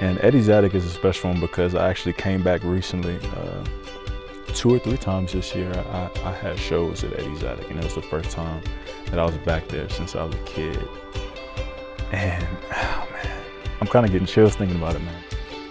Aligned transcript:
And 0.00 0.18
Eddie's 0.24 0.48
Attic 0.48 0.74
is 0.74 0.86
a 0.86 0.88
special 0.88 1.28
one 1.28 1.40
because 1.40 1.74
I 1.74 1.90
actually 1.90 2.14
came 2.14 2.42
back 2.42 2.64
recently. 2.64 3.18
Uh, 3.36 3.62
two 4.54 4.74
or 4.74 4.78
three 4.78 4.96
times 4.96 5.34
this 5.34 5.54
year, 5.54 5.70
I, 5.92 6.10
I 6.24 6.32
had 6.32 6.58
shows 6.58 7.04
at 7.04 7.12
Eddie's 7.18 7.42
Attic, 7.42 7.68
and 7.68 7.78
it 7.78 7.84
was 7.84 7.96
the 7.96 8.02
first 8.02 8.30
time 8.30 8.62
that 9.10 9.18
I 9.18 9.26
was 9.26 9.36
back 9.38 9.68
there 9.68 9.90
since 9.90 10.16
I 10.16 10.24
was 10.24 10.34
a 10.34 10.38
kid. 10.44 10.88
And, 12.12 12.46
oh 12.74 13.08
man, 13.12 13.44
I'm 13.82 13.86
kind 13.88 14.06
of 14.06 14.10
getting 14.10 14.26
chills 14.26 14.56
thinking 14.56 14.78
about 14.78 14.96
it, 14.96 15.02
man. 15.02 15.22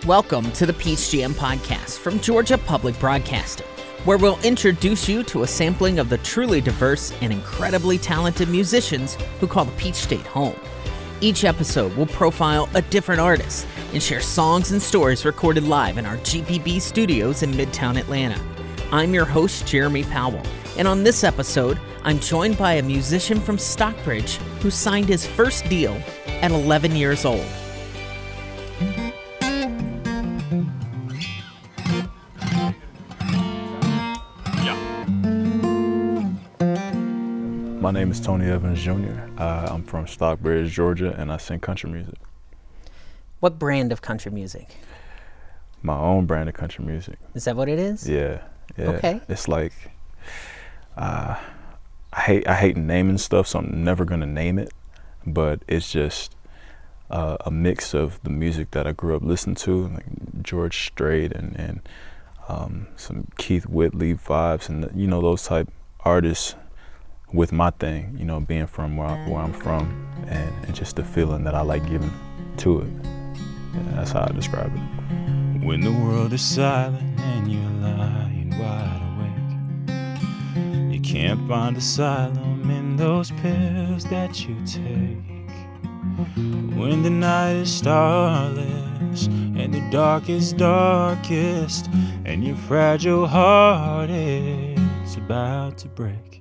Welcome 0.05 0.51
to 0.51 0.67
the 0.67 0.73
Peach 0.73 1.09
Jam 1.09 1.33
podcast 1.33 1.97
from 1.97 2.19
Georgia 2.19 2.59
Public 2.59 2.99
Broadcasting, 2.99 3.65
where 4.05 4.19
we'll 4.19 4.39
introduce 4.41 5.09
you 5.09 5.23
to 5.23 5.41
a 5.41 5.47
sampling 5.47 5.97
of 5.97 6.07
the 6.07 6.19
truly 6.19 6.61
diverse 6.61 7.15
and 7.21 7.33
incredibly 7.33 7.97
talented 7.97 8.47
musicians 8.47 9.15
who 9.39 9.47
call 9.47 9.65
the 9.65 9.71
Peach 9.71 9.95
State 9.95 10.27
home. 10.27 10.55
Each 11.19 11.43
episode 11.45 11.97
will 11.97 12.05
profile 12.05 12.69
a 12.75 12.81
different 12.83 13.19
artist 13.19 13.67
and 13.93 14.01
share 14.01 14.21
songs 14.21 14.71
and 14.71 14.81
stories 14.81 15.25
recorded 15.25 15.63
live 15.63 15.97
in 15.97 16.05
our 16.05 16.17
GPB 16.17 16.79
studios 16.81 17.43
in 17.43 17.51
Midtown 17.51 17.99
Atlanta. 17.99 18.39
I'm 18.91 19.13
your 19.13 19.25
host, 19.25 19.65
Jeremy 19.67 20.03
Powell, 20.03 20.41
and 20.77 20.87
on 20.87 21.03
this 21.03 21.23
episode, 21.23 21.79
I'm 22.03 22.19
joined 22.19 22.57
by 22.57 22.73
a 22.73 22.83
musician 22.83 23.39
from 23.39 23.57
Stockbridge 23.57 24.35
who 24.61 24.69
signed 24.69 25.07
his 25.07 25.25
first 25.25 25.67
deal 25.69 25.93
at 26.27 26.51
11 26.51 26.95
years 26.95 27.25
old. 27.25 27.45
My 37.81 37.91
name 37.91 38.11
is 38.11 38.19
Tony 38.19 38.45
Evans 38.45 38.83
Jr. 38.83 38.93
Uh, 39.37 39.67
I'm 39.71 39.83
from 39.83 40.05
Stockbridge, 40.05 40.71
Georgia, 40.71 41.15
and 41.17 41.31
I 41.31 41.37
sing 41.37 41.59
country 41.59 41.89
music. 41.89 42.15
What 43.39 43.57
brand 43.57 43.91
of 43.91 44.01
country 44.01 44.31
music? 44.31 44.75
My 45.81 45.97
own 45.97 46.25
brand 46.25 46.49
of 46.49 46.55
country 46.55 46.83
music. 46.83 47.17
Is 47.33 47.45
that 47.45 47.55
what 47.55 47.69
it 47.69 47.79
is? 47.79 48.07
Yeah, 48.07 48.41
yeah. 48.77 48.89
Okay. 48.89 49.21
It's 49.29 49.47
like 49.47 49.71
uh, 50.97 51.35
I 52.11 52.19
hate 52.19 52.47
I 52.47 52.55
hate 52.55 52.75
naming 52.75 53.17
stuff, 53.17 53.47
so 53.47 53.59
I'm 53.59 53.83
never 53.83 54.03
gonna 54.03 54.25
name 54.25 54.59
it. 54.59 54.73
But 55.25 55.61
it's 55.67 55.89
just 55.89 56.35
uh, 57.09 57.37
a 57.41 57.51
mix 57.51 57.93
of 57.93 58.21
the 58.23 58.29
music 58.29 58.71
that 58.71 58.85
I 58.85 58.91
grew 58.91 59.15
up 59.15 59.23
listening 59.23 59.55
to, 59.57 59.87
like 59.87 60.05
George 60.41 60.87
Strait 60.87 61.31
and 61.31 61.55
and 61.57 61.81
um, 62.49 62.87
some 62.97 63.27
Keith 63.37 63.65
Whitley 63.65 64.15
vibes, 64.15 64.67
and 64.67 64.89
you 64.93 65.07
know 65.07 65.21
those 65.21 65.43
type 65.43 65.71
artists 66.01 66.55
with 67.31 67.53
my 67.53 67.69
thing. 67.69 68.17
You 68.19 68.25
know, 68.25 68.41
being 68.41 68.67
from 68.67 68.97
where, 68.97 69.07
I, 69.07 69.29
where 69.29 69.39
I'm 69.39 69.53
from, 69.53 70.07
and, 70.27 70.65
and 70.65 70.75
just 70.75 70.97
the 70.97 71.05
feeling 71.05 71.45
that 71.45 71.55
I 71.55 71.61
like 71.61 71.87
giving 71.87 72.11
to 72.57 72.81
it. 72.81 73.18
Yeah, 73.73 73.95
that's 73.95 74.11
how 74.11 74.23
I 74.29 74.31
describe 74.31 74.71
it. 74.75 75.65
When 75.65 75.81
the 75.81 75.91
world 75.91 76.33
is 76.33 76.41
silent 76.41 77.19
and 77.19 77.51
you're 77.51 77.61
lying 77.81 78.49
wide 78.57 79.01
awake, 79.11 80.93
you 80.93 81.01
can't 81.01 81.47
find 81.47 81.77
asylum 81.77 82.69
in 82.69 82.95
those 82.97 83.31
pills 83.31 84.05
that 84.05 84.47
you 84.47 84.55
take. 84.65 85.25
When 86.75 87.03
the 87.03 87.09
night 87.09 87.57
is 87.57 87.73
starless 87.73 89.27
and 89.27 89.73
the 89.73 89.81
dark 89.91 90.29
is 90.29 90.53
darkest, 90.53 91.89
and 92.25 92.43
your 92.43 92.55
fragile 92.55 93.27
heart 93.27 94.09
is 94.09 95.15
about 95.17 95.77
to 95.79 95.87
break. 95.89 96.38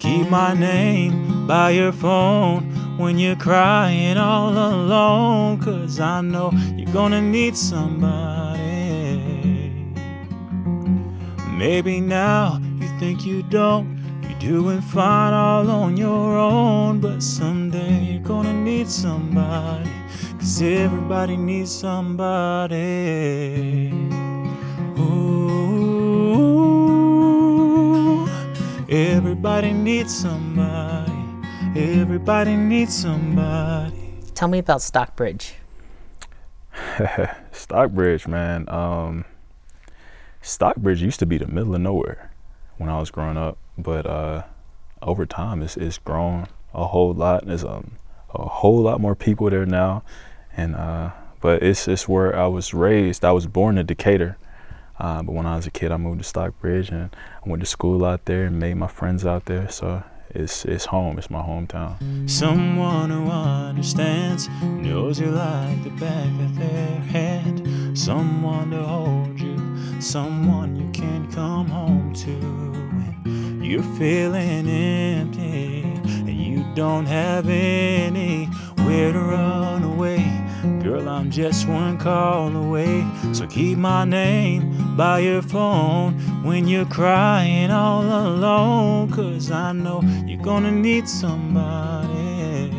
Keep 0.00 0.30
my 0.30 0.54
name 0.54 1.46
by 1.46 1.70
your 1.72 1.92
phone 1.92 2.96
when 2.96 3.18
you're 3.18 3.36
crying 3.36 4.16
all 4.16 4.48
alone. 4.48 5.60
Cause 5.60 6.00
I 6.00 6.22
know 6.22 6.50
you're 6.74 6.90
gonna 6.90 7.20
need 7.20 7.54
somebody. 7.54 8.60
Maybe 11.52 12.00
now 12.00 12.58
you 12.80 12.88
think 12.98 13.26
you 13.26 13.42
don't. 13.42 14.00
You're 14.22 14.38
doing 14.38 14.80
fine 14.80 15.34
all 15.34 15.70
on 15.70 15.98
your 15.98 16.38
own. 16.38 17.00
But 17.00 17.22
someday 17.22 18.12
you're 18.12 18.22
gonna 18.22 18.54
need 18.54 18.88
somebody. 18.88 19.90
Cause 20.38 20.62
everybody 20.62 21.36
needs 21.36 21.70
somebody. 21.70 22.80
Everybody 28.90 29.72
needs 29.72 30.12
somebody. 30.12 31.12
Everybody 31.76 32.56
needs 32.56 32.92
somebody. 32.92 34.14
Tell 34.34 34.48
me 34.48 34.58
about 34.58 34.82
Stockbridge. 34.82 35.54
Stockbridge, 37.52 38.26
man. 38.26 38.68
Um, 38.68 39.24
Stockbridge 40.42 41.00
used 41.00 41.20
to 41.20 41.26
be 41.26 41.38
the 41.38 41.46
middle 41.46 41.76
of 41.76 41.80
nowhere 41.80 42.32
when 42.78 42.90
I 42.90 42.98
was 42.98 43.12
growing 43.12 43.36
up, 43.36 43.58
but 43.78 44.06
uh, 44.06 44.42
over 45.02 45.24
time 45.24 45.62
it's, 45.62 45.76
it's 45.76 45.98
grown 45.98 46.48
a 46.74 46.88
whole 46.88 47.14
lot. 47.14 47.46
There's 47.46 47.62
um, 47.62 47.92
a 48.34 48.44
whole 48.44 48.82
lot 48.82 49.00
more 49.00 49.14
people 49.14 49.48
there 49.50 49.66
now, 49.66 50.02
and 50.56 50.74
uh, 50.74 51.10
but 51.40 51.62
it's 51.62 51.86
it's 51.86 52.08
where 52.08 52.36
I 52.36 52.48
was 52.48 52.74
raised. 52.74 53.24
I 53.24 53.30
was 53.30 53.46
born 53.46 53.78
in 53.78 53.86
Decatur, 53.86 54.36
uh, 55.00 55.22
but 55.22 55.32
when 55.32 55.46
I 55.46 55.56
was 55.56 55.66
a 55.66 55.70
kid, 55.70 55.92
I 55.92 55.96
moved 55.96 56.18
to 56.18 56.24
Stockbridge 56.24 56.90
and 56.90 57.14
I 57.44 57.48
went 57.48 57.60
to 57.60 57.66
school 57.66 58.04
out 58.04 58.26
there 58.26 58.44
and 58.44 58.60
made 58.60 58.74
my 58.74 58.86
friends 58.86 59.24
out 59.24 59.46
there. 59.46 59.68
So 59.70 60.02
it's 60.28 60.64
it's 60.66 60.84
home. 60.84 61.18
It's 61.18 61.30
my 61.30 61.40
hometown. 61.40 62.28
Someone 62.28 63.10
who 63.10 63.30
understands, 63.30 64.48
knows 64.62 65.18
you 65.18 65.30
like 65.30 65.82
the 65.84 65.90
back 65.90 66.32
of 66.40 66.56
their 66.56 67.00
hand. 67.16 67.98
Someone 67.98 68.70
to 68.70 68.82
hold 68.82 69.40
you, 69.40 70.00
someone 70.00 70.76
you 70.76 70.90
can 70.92 71.30
come 71.32 71.68
home 71.68 72.12
to. 72.14 72.36
When 73.24 73.64
you're 73.64 73.82
feeling 73.98 74.68
empty 74.68 75.82
and 75.82 76.28
you 76.28 76.64
don't 76.74 77.06
have 77.06 77.48
anywhere 77.48 79.12
to 79.12 79.18
run. 79.18 79.89
Girl, 80.62 81.08
I'm 81.08 81.30
just 81.30 81.66
one 81.66 81.96
call 81.96 82.54
away. 82.54 83.06
So 83.32 83.46
keep 83.46 83.78
my 83.78 84.04
name 84.04 84.94
by 84.94 85.20
your 85.20 85.40
phone 85.40 86.12
when 86.44 86.68
you're 86.68 86.84
crying 86.84 87.70
all 87.70 88.02
alone. 88.02 89.10
Cause 89.10 89.50
I 89.50 89.72
know 89.72 90.02
you're 90.26 90.42
gonna 90.42 90.70
need 90.70 91.08
somebody. 91.08 92.70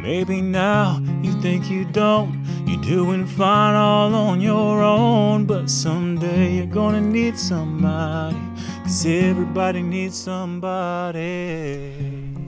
Maybe 0.00 0.40
now 0.40 1.00
you 1.22 1.32
think 1.40 1.70
you 1.70 1.84
don't. 1.84 2.41
You're 2.72 2.80
doing 2.80 3.26
fine 3.26 3.74
all 3.74 4.14
on 4.14 4.40
your 4.40 4.82
own. 4.82 5.44
But 5.44 5.68
someday 5.68 6.54
you're 6.56 6.64
gonna 6.64 7.02
need 7.02 7.38
somebody. 7.38 8.40
Cause 8.82 9.04
everybody 9.04 9.82
needs 9.82 10.16
somebody. 10.18 11.92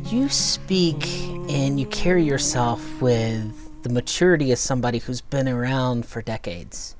You 0.07 0.31
speak 0.31 1.05
and 1.51 1.79
you 1.79 1.85
carry 1.89 2.25
yourself 2.25 3.03
with 3.03 3.83
the 3.83 3.91
maturity 3.91 4.51
of 4.51 4.59
somebody 4.59 4.99
who's 4.99 5.21
been 5.21 5.47
around 5.47 6.07
for 6.07 6.23
decades. 6.23 6.97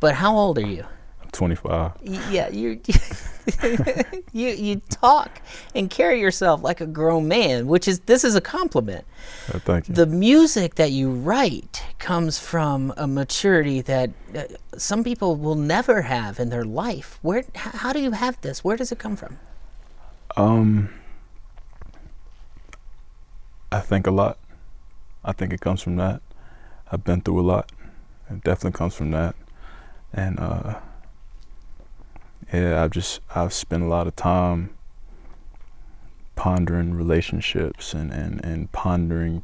But 0.00 0.16
how 0.16 0.36
old 0.36 0.58
are 0.58 0.66
you? 0.66 0.84
I'm 1.22 1.30
25. 1.30 1.92
Yeah, 2.02 2.48
you 2.48 2.80
you 4.32 4.48
you 4.48 4.76
talk 4.90 5.40
and 5.74 5.90
carry 5.90 6.20
yourself 6.20 6.62
like 6.62 6.80
a 6.80 6.86
grown 6.86 7.28
man, 7.28 7.66
which 7.66 7.88
is 7.88 8.00
this 8.00 8.24
is 8.24 8.34
a 8.34 8.40
compliment. 8.40 9.04
Uh, 9.52 9.58
thank 9.58 9.88
you. 9.88 9.94
The 9.94 10.06
music 10.06 10.76
that 10.76 10.92
you 10.92 11.10
write 11.10 11.84
comes 11.98 12.38
from 12.38 12.92
a 12.96 13.06
maturity 13.06 13.80
that 13.82 14.10
uh, 14.34 14.44
some 14.76 15.04
people 15.04 15.36
will 15.36 15.54
never 15.54 16.02
have 16.02 16.38
in 16.38 16.50
their 16.50 16.64
life. 16.64 17.18
Where 17.22 17.38
h- 17.38 17.46
how 17.54 17.92
do 17.92 18.00
you 18.00 18.12
have 18.12 18.40
this? 18.40 18.64
Where 18.64 18.76
does 18.76 18.92
it 18.92 18.98
come 18.98 19.16
from? 19.16 19.38
Um, 20.36 20.90
I 23.72 23.80
think 23.80 24.06
a 24.06 24.10
lot. 24.10 24.38
I 25.24 25.32
think 25.32 25.52
it 25.52 25.60
comes 25.60 25.82
from 25.82 25.96
that. 25.96 26.22
I've 26.90 27.04
been 27.04 27.20
through 27.20 27.40
a 27.40 27.42
lot. 27.42 27.70
It 28.30 28.42
definitely 28.42 28.76
comes 28.76 28.94
from 28.94 29.10
that. 29.12 29.34
And 30.12 30.40
uh, 30.40 30.80
yeah, 32.52 32.82
I've 32.82 32.90
just 32.90 33.20
I've 33.34 33.52
spent 33.52 33.82
a 33.82 33.86
lot 33.86 34.06
of 34.06 34.16
time 34.16 34.70
pondering 36.36 36.94
relationships 36.94 37.92
and, 37.92 38.10
and, 38.10 38.42
and 38.42 38.72
pondering 38.72 39.42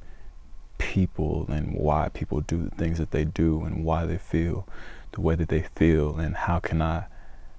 people 0.79 1.45
and 1.49 1.75
why 1.75 2.09
people 2.09 2.41
do 2.41 2.65
the 2.65 2.75
things 2.75 2.97
that 2.99 3.11
they 3.11 3.25
do 3.25 3.63
and 3.65 3.85
why 3.85 4.07
they 4.07 4.17
feel 4.17 4.67
the 5.13 5.21
way 5.21 5.35
that 5.35 5.49
they 5.49 5.63
feel 5.75 6.19
and 6.19 6.37
how 6.37 6.59
can 6.59 6.81
I 6.81 7.05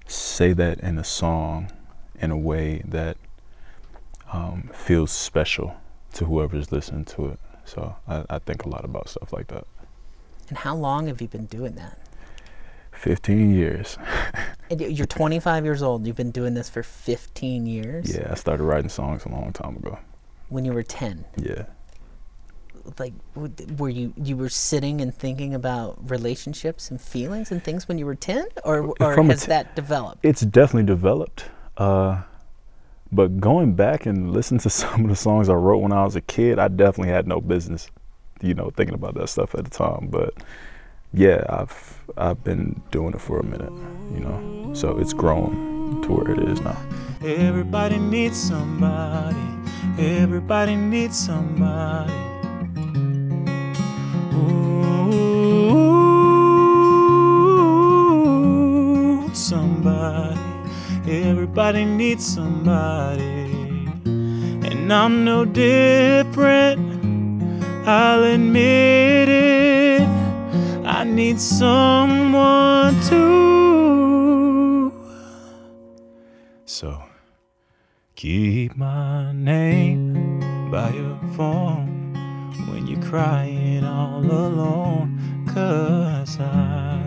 say 0.06 0.52
that 0.54 0.80
in 0.80 0.98
a 0.98 1.04
song 1.04 1.70
in 2.20 2.30
a 2.30 2.36
way 2.36 2.82
that 2.84 3.16
um, 4.32 4.70
feels 4.74 5.12
special 5.12 5.76
to 6.14 6.24
whoever's 6.24 6.72
listening 6.72 7.04
to 7.04 7.26
it. 7.28 7.38
So 7.64 7.94
I, 8.08 8.24
I 8.28 8.38
think 8.38 8.64
a 8.64 8.68
lot 8.68 8.84
about 8.84 9.08
stuff 9.08 9.32
like 9.32 9.46
that. 9.48 9.66
And 10.48 10.58
how 10.58 10.74
long 10.74 11.06
have 11.06 11.20
you 11.20 11.28
been 11.28 11.46
doing 11.46 11.74
that? 11.76 11.98
15 12.92 13.54
years. 13.54 13.98
You're 14.70 15.06
25 15.06 15.64
years 15.64 15.82
old. 15.82 16.06
You've 16.06 16.16
been 16.16 16.30
doing 16.30 16.54
this 16.54 16.68
for 16.68 16.82
15 16.82 17.66
years. 17.66 18.14
yeah, 18.14 18.28
I 18.30 18.34
started 18.34 18.62
writing 18.64 18.90
songs 18.90 19.24
a 19.24 19.28
long 19.28 19.52
time 19.52 19.76
ago. 19.76 19.98
When 20.48 20.64
you 20.64 20.72
were 20.72 20.82
10. 20.82 21.24
Yeah. 21.36 21.64
like 22.98 23.12
were 23.76 23.88
you 23.90 24.14
you 24.16 24.34
were 24.36 24.48
sitting 24.48 25.00
and 25.02 25.14
thinking 25.14 25.54
about 25.54 26.10
relationships 26.10 26.90
and 26.90 26.98
feelings 27.00 27.52
and 27.52 27.62
things 27.62 27.86
when 27.86 27.98
you 27.98 28.06
were 28.06 28.14
10 28.14 28.46
or 28.64 28.94
or 28.98 29.14
From 29.14 29.28
has 29.28 29.42
t- 29.42 29.48
that 29.48 29.76
developed 29.76 30.24
It's 30.24 30.40
definitely 30.40 30.86
developed. 30.86 31.44
Uh, 31.76 32.22
but 33.12 33.40
going 33.40 33.74
back 33.74 34.06
and 34.06 34.32
listening 34.32 34.60
to 34.60 34.70
some 34.82 35.04
of 35.04 35.10
the 35.10 35.16
songs 35.16 35.48
I 35.48 35.54
wrote 35.54 35.78
when 35.78 35.92
I 35.92 36.02
was 36.04 36.16
a 36.16 36.20
kid, 36.22 36.58
I 36.58 36.68
definitely 36.68 37.12
had 37.12 37.26
no 37.26 37.40
business, 37.40 37.90
you 38.40 38.54
know, 38.54 38.70
thinking 38.70 38.94
about 38.94 39.14
that 39.14 39.28
stuff 39.28 39.54
at 39.54 39.64
the 39.64 39.70
time. 39.70 40.08
But 40.08 40.34
yeah, 41.12 41.44
I've 41.48 42.00
I've 42.16 42.44
been 42.44 42.82
doing 42.90 43.14
it 43.14 43.20
for 43.20 43.40
a 43.40 43.44
minute, 43.44 43.72
you 44.14 44.20
know. 44.20 44.74
So 44.74 44.98
it's 44.98 45.12
grown 45.12 46.02
to 46.02 46.12
where 46.12 46.30
it 46.32 46.40
is 46.48 46.60
now. 46.60 46.76
Everybody 47.24 47.98
needs 47.98 48.36
somebody. 48.36 49.36
Everybody 49.98 50.76
needs 50.76 51.18
somebody. 51.18 52.12
Somebody. 59.34 60.40
Everybody 61.06 61.84
needs 61.84 62.26
somebody. 62.26 63.24
And 64.68 64.92
I'm 64.92 65.24
no 65.24 65.44
different. 65.44 66.80
I'll 67.86 68.24
admit 68.24 69.27
need 71.18 71.40
someone 71.40 72.94
to. 73.10 74.92
So 76.64 77.02
keep 78.14 78.76
my 78.76 79.32
name 79.32 80.38
by 80.70 80.90
your 80.90 81.18
phone 81.34 82.14
when 82.68 82.86
you're 82.86 83.02
crying 83.02 83.82
all 83.82 84.24
alone. 84.24 85.18
Cause 85.52 86.38
I, 86.38 87.02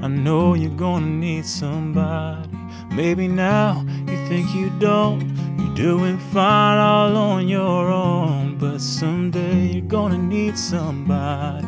I 0.00 0.08
know 0.08 0.54
you're 0.54 0.70
gonna 0.70 1.04
need 1.26 1.44
somebody. 1.44 2.56
Maybe 2.90 3.28
now 3.28 3.84
you 4.08 4.16
think 4.28 4.54
you 4.54 4.70
don't. 4.78 5.20
You're 5.58 5.74
doing 5.74 6.16
fine 6.32 6.78
all 6.78 7.14
on 7.18 7.48
your 7.48 7.90
own. 7.90 8.45
But 8.76 8.82
someday 8.82 9.68
you're 9.68 9.88
gonna 9.88 10.18
need 10.18 10.58
somebody. 10.58 11.66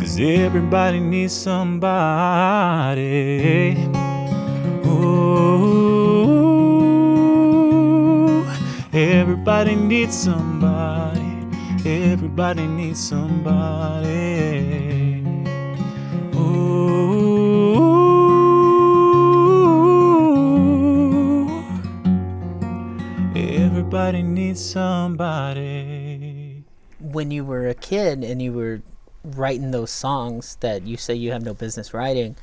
Cause 0.00 0.18
everybody 0.18 0.98
needs 0.98 1.32
somebody. 1.32 2.98
Ooh, 4.84 6.10
everybody 8.92 9.76
needs 9.76 10.18
somebody. 10.18 11.46
Everybody 11.86 12.66
needs 12.66 12.98
somebody. 12.98 14.42
Ooh, 16.34 17.06
everybody 23.36 24.22
needs 24.24 24.60
somebody. 24.60 25.89
When 27.12 27.30
you 27.30 27.44
were 27.44 27.68
a 27.68 27.74
kid 27.74 28.24
and 28.24 28.40
you 28.40 28.52
were 28.52 28.82
writing 29.22 29.70
those 29.70 29.90
songs 29.90 30.56
that 30.60 30.86
you 30.86 30.96
say 30.96 31.14
you 31.14 31.32
have 31.32 31.42
no 31.42 31.52
business 31.52 31.92
writing 31.92 32.36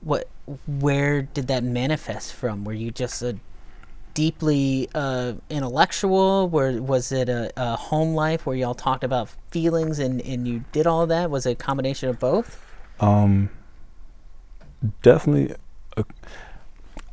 what 0.00 0.28
where 0.66 1.22
did 1.22 1.46
that 1.48 1.62
manifest 1.62 2.32
from? 2.32 2.64
Were 2.64 2.72
you 2.72 2.90
just 2.90 3.22
a 3.22 3.36
deeply 4.14 4.88
uh, 4.94 5.34
intellectual? 5.48 6.48
Where 6.48 6.82
was 6.82 7.12
it 7.12 7.28
a, 7.28 7.52
a 7.56 7.76
home 7.76 8.14
life 8.14 8.46
where 8.46 8.56
y'all 8.56 8.74
talked 8.74 9.04
about 9.04 9.28
feelings 9.50 9.98
and, 9.98 10.20
and 10.22 10.48
you 10.48 10.64
did 10.72 10.86
all 10.86 11.06
that? 11.06 11.30
Was 11.30 11.46
it 11.46 11.52
a 11.52 11.54
combination 11.54 12.08
of 12.08 12.18
both? 12.18 12.64
Um, 12.98 13.50
definitely, 15.02 15.54
uh, 15.96 16.02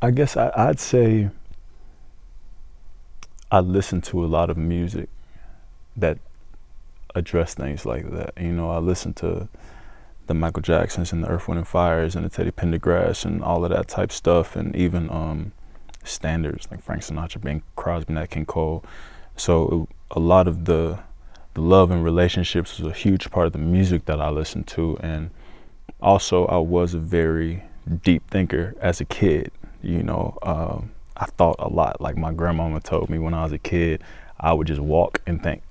I 0.01 0.12
guess 0.12 0.36
I, 0.36 0.51
I'd 0.56 0.80
say 0.80 1.30
I 3.51 3.60
listened 3.60 4.04
to 4.06 4.24
a 4.24 4.28
lot 4.28 4.50
of 4.50 4.57
music 4.57 5.10
that 5.95 6.19
address 7.18 7.54
things 7.54 7.86
like 7.86 8.10
that. 8.12 8.34
You 8.40 8.52
know, 8.52 8.72
I 8.72 8.80
listen 8.80 9.14
to 9.16 9.48
the 10.28 10.34
Michael 10.34 10.62
Jacksons 10.62 11.12
and 11.12 11.24
the 11.24 11.30
Earth, 11.30 11.48
Wind 11.48 11.60
and 11.60 11.68
Fires 11.68 12.16
and 12.16 12.25
the 12.25 12.30
Teddy 12.30 12.52
Pendergrass 12.52 13.25
and 13.25 13.44
all 13.44 13.64
of 13.64 13.72
that 13.72 13.88
type 13.88 14.12
stuff, 14.12 14.56
and 14.56 14.75
even 14.75 15.10
um, 15.10 15.52
standards 16.04 16.68
like 16.69 16.81
Frank 16.81 17.02
Sinatra, 17.02 17.42
Bing 17.42 17.64
Crosby, 17.75 18.14
Nat 18.14 18.28
King 18.28 18.46
Cole. 18.46 18.84
So 19.36 19.88
a 20.12 20.19
lot 20.19 20.48
of 20.48 20.66
the 20.66 21.00
the 21.54 21.62
love 21.62 21.90
and 21.90 22.04
relationships 22.04 22.78
was 22.78 22.88
a 22.88 22.94
huge 22.94 23.31
part 23.31 23.48
of 23.48 23.54
the 23.54 23.58
music 23.58 24.06
that 24.06 24.22
I 24.22 24.30
listened 24.30 24.68
to, 24.68 24.96
and 25.02 25.31
also 26.00 26.46
I 26.46 26.58
was 26.58 26.94
a 26.94 27.00
very 27.00 27.63
deep 28.04 28.30
thinker 28.30 28.75
as 28.80 29.02
a 29.02 29.06
kid. 29.06 29.52
You 29.81 30.04
know, 30.04 30.38
um, 30.44 30.92
I 31.16 31.25
thought 31.25 31.56
a 31.58 31.68
lot. 31.68 32.00
Like 32.00 32.16
my 32.16 32.31
grandmama 32.31 32.80
told 32.81 33.10
me 33.10 33.18
when 33.18 33.34
I 33.34 33.44
was 33.44 33.54
a 33.54 33.58
kid, 33.58 34.04
I 34.40 34.54
would 34.54 34.68
just 34.68 34.81
walk 34.81 35.22
and 35.25 35.42
think. 35.42 35.63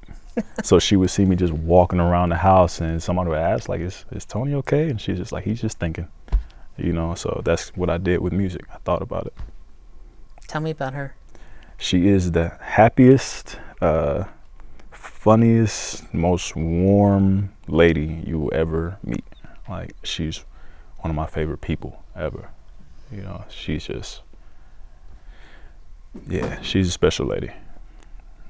So 0.62 0.78
she 0.78 0.96
would 0.96 1.10
see 1.10 1.24
me 1.24 1.36
just 1.36 1.52
walking 1.52 2.00
around 2.00 2.30
the 2.30 2.36
house, 2.36 2.80
and 2.80 3.02
somebody 3.02 3.30
would 3.30 3.38
ask, 3.38 3.68
like, 3.68 3.80
"Is 3.80 4.04
is 4.12 4.24
Tony 4.24 4.54
okay?" 4.54 4.88
And 4.90 5.00
she's 5.00 5.18
just 5.18 5.32
like, 5.32 5.44
"He's 5.44 5.60
just 5.60 5.78
thinking." 5.78 6.08
You 6.76 6.92
know, 6.92 7.14
so 7.14 7.40
that's 7.44 7.70
what 7.76 7.88
I 7.88 7.96
did 7.98 8.20
with 8.20 8.32
music. 8.34 8.62
I 8.72 8.78
thought 8.84 9.00
about 9.02 9.26
it. 9.26 9.34
tell 10.46 10.60
me 10.60 10.70
about 10.70 10.92
her 10.94 11.14
She 11.78 12.06
is 12.08 12.32
the 12.32 12.50
happiest, 12.60 13.58
uh, 13.80 14.24
funniest, 14.92 16.12
most 16.14 16.54
warm 16.56 17.52
lady 17.68 18.22
you 18.26 18.38
will 18.38 18.54
ever 18.54 18.98
meet. 19.02 19.24
Like 19.68 19.94
she's 20.04 20.44
one 20.98 21.10
of 21.10 21.16
my 21.16 21.26
favorite 21.26 21.60
people 21.62 22.02
ever. 22.14 22.50
You 23.10 23.22
know, 23.22 23.44
she's 23.48 23.86
just 23.86 24.20
yeah, 26.28 26.60
she's 26.62 26.88
a 26.88 26.92
special 26.92 27.26
lady. 27.26 27.50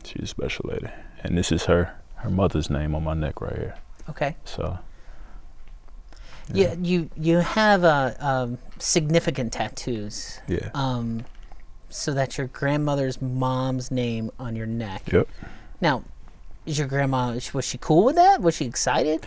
She's 0.04 0.22
a 0.24 0.26
special 0.26 0.70
lady, 0.70 0.88
and 1.28 1.38
this 1.38 1.52
is 1.52 1.64
her 1.64 1.94
her 2.16 2.30
mother's 2.30 2.70
name 2.70 2.94
on 2.94 3.04
my 3.04 3.14
neck 3.14 3.40
right 3.40 3.56
here. 3.56 3.74
okay 4.08 4.36
So 4.44 4.78
yeah, 6.52 6.74
you 6.80 7.10
you 7.16 7.38
have 7.38 7.82
uh, 7.84 8.14
um, 8.20 8.58
significant 8.78 9.52
tattoos 9.52 10.40
yeah, 10.46 10.70
um, 10.74 11.24
so 11.88 12.14
that's 12.14 12.38
your 12.38 12.46
grandmother's 12.48 13.20
mom's 13.20 13.90
name 13.90 14.30
on 14.38 14.54
your 14.54 14.66
neck 14.66 15.02
yep. 15.12 15.28
Now, 15.80 16.04
is 16.64 16.78
your 16.78 16.88
grandma 16.88 17.38
was 17.52 17.64
she 17.64 17.78
cool 17.78 18.04
with 18.04 18.16
that? 18.16 18.40
Was 18.40 18.56
she 18.56 18.64
excited? 18.64 19.26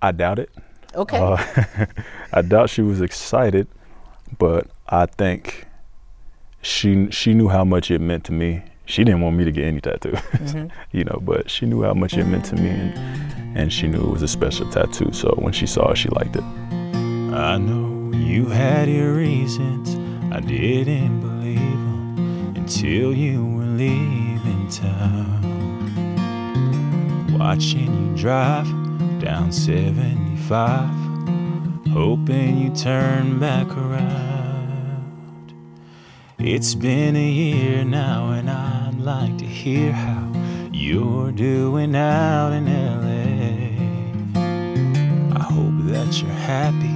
I 0.00 0.12
doubt 0.12 0.38
it. 0.38 0.50
Okay. 0.94 1.18
Uh, 1.18 1.86
I 2.32 2.42
doubt 2.42 2.70
she 2.70 2.82
was 2.82 3.00
excited, 3.00 3.68
but 4.38 4.68
I 4.88 5.06
think 5.06 5.66
she 6.62 7.10
she 7.10 7.34
knew 7.34 7.48
how 7.48 7.64
much 7.64 7.90
it 7.90 8.00
meant 8.00 8.24
to 8.24 8.32
me. 8.32 8.64
She 8.86 9.02
didn't 9.02 9.22
want 9.22 9.36
me 9.36 9.44
to 9.44 9.52
get 9.52 9.64
any 9.64 9.80
tattoos, 9.80 10.14
mm-hmm. 10.14 10.66
you 10.96 11.04
know, 11.04 11.18
but 11.22 11.50
she 11.50 11.64
knew 11.66 11.82
how 11.82 11.94
much 11.94 12.14
it 12.14 12.24
meant 12.24 12.44
to 12.46 12.56
me, 12.56 12.68
and, 12.68 13.58
and 13.58 13.72
she 13.72 13.88
knew 13.88 14.00
it 14.00 14.10
was 14.10 14.22
a 14.22 14.28
special 14.28 14.68
tattoo. 14.70 15.10
So 15.12 15.34
when 15.38 15.52
she 15.52 15.66
saw 15.66 15.92
it, 15.92 15.96
she 15.96 16.08
liked 16.10 16.36
it. 16.36 16.42
I 16.42 17.56
know 17.56 18.16
you 18.16 18.46
had 18.46 18.88
your 18.88 19.14
reasons. 19.14 19.96
I 20.32 20.40
didn't 20.40 21.20
believe 21.20 21.58
them 21.58 22.54
until 22.56 23.14
you 23.14 23.44
were 23.44 23.64
leaving 23.64 24.68
town. 24.68 25.42
Watching 27.38 28.10
you 28.10 28.16
drive 28.16 28.66
down 29.20 29.50
75, 29.50 30.88
hoping 31.88 32.58
you 32.58 32.74
turn 32.74 33.38
back 33.38 33.68
around. 33.76 34.33
It's 36.46 36.74
been 36.74 37.16
a 37.16 37.26
year 37.26 37.84
now, 37.84 38.32
and 38.32 38.50
I'd 38.50 38.98
like 38.98 39.38
to 39.38 39.46
hear 39.46 39.92
how 39.92 40.30
you're 40.74 41.32
doing 41.32 41.96
out 41.96 42.52
in 42.52 42.66
LA. 42.66 43.70
I 45.40 45.42
hope 45.42 45.72
that 45.86 46.20
you're 46.20 46.30
happy. 46.30 46.94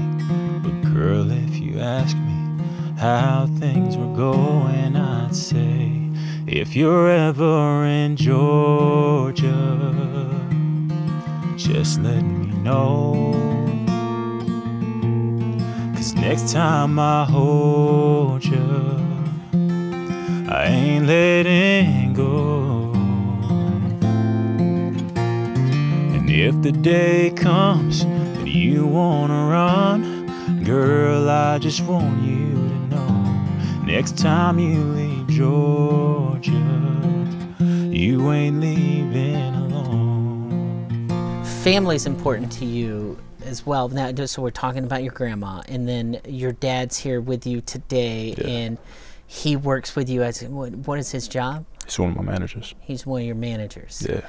But 0.62 0.92
girl, 0.92 1.30
if 1.30 1.56
you 1.56 1.80
ask 1.80 2.14
me 2.14 2.62
how 2.98 3.48
things 3.58 3.96
were 3.96 4.14
going, 4.14 4.94
I'd 4.94 5.34
say 5.34 5.92
if 6.46 6.76
you're 6.76 7.08
ever 7.10 7.86
in 7.86 8.16
Georgia, 8.16 9.48
just 11.56 12.02
let 12.02 12.20
me 12.20 12.52
know. 12.58 13.32
Cause 15.94 16.12
next 16.16 16.52
time 16.52 16.98
I 16.98 17.24
hold 17.24 18.44
you, 18.44 18.97
I 20.50 20.64
ain't 20.64 21.06
letting 21.06 22.14
go. 22.14 22.90
And 26.14 26.30
if 26.30 26.60
the 26.62 26.72
day 26.72 27.30
comes 27.36 28.04
that 28.06 28.48
you 28.48 28.86
wanna 28.86 29.46
run, 29.46 30.64
girl, 30.64 31.28
I 31.28 31.58
just 31.58 31.82
want 31.82 32.22
you 32.22 32.54
to 32.54 32.78
know. 32.88 33.84
Next 33.84 34.16
time 34.16 34.58
you 34.58 34.82
leave 34.82 35.26
Georgia, 35.28 36.64
You 37.90 38.30
ain't 38.32 38.60
leaving 38.60 39.54
alone. 39.54 41.08
Family's 41.62 42.06
important 42.06 42.52
to 42.52 42.64
you 42.64 43.18
as 43.44 43.66
well. 43.66 43.88
Now, 43.88 44.14
so 44.24 44.40
we're 44.40 44.50
talking 44.50 44.84
about 44.84 45.02
your 45.02 45.12
grandma, 45.12 45.62
and 45.68 45.88
then 45.88 46.20
your 46.26 46.52
dad's 46.52 46.96
here 46.96 47.20
with 47.20 47.44
you 47.46 47.60
today, 47.60 48.34
Yeah. 48.38 48.46
and 48.46 48.78
he 49.30 49.56
works 49.56 49.94
with 49.94 50.08
you 50.08 50.22
as 50.22 50.42
what, 50.42 50.74
what 50.74 50.98
is 50.98 51.12
his 51.12 51.28
job? 51.28 51.66
He's 51.84 51.98
one 51.98 52.10
of 52.10 52.16
my 52.16 52.22
managers. 52.22 52.74
He's 52.80 53.06
one 53.06 53.20
of 53.20 53.26
your 53.26 53.36
managers. 53.36 54.04
Yeah. 54.08 54.22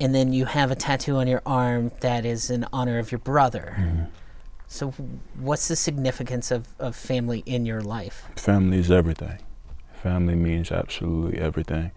And 0.00 0.14
then 0.14 0.32
you 0.32 0.46
have 0.46 0.70
a 0.70 0.74
tattoo 0.74 1.16
on 1.16 1.28
your 1.28 1.42
arm 1.44 1.92
that 2.00 2.24
is 2.24 2.50
in 2.50 2.66
honor 2.72 2.98
of 2.98 3.12
your 3.12 3.18
brother. 3.18 3.76
Mm-hmm. 3.78 4.04
So, 4.66 4.90
what's 5.38 5.68
the 5.68 5.76
significance 5.76 6.50
of, 6.50 6.66
of 6.78 6.96
family 6.96 7.42
in 7.44 7.66
your 7.66 7.82
life? 7.82 8.24
Family 8.36 8.78
is 8.78 8.90
everything. 8.90 9.38
Family 10.02 10.34
means 10.34 10.72
absolutely 10.72 11.38
everything. 11.38 11.90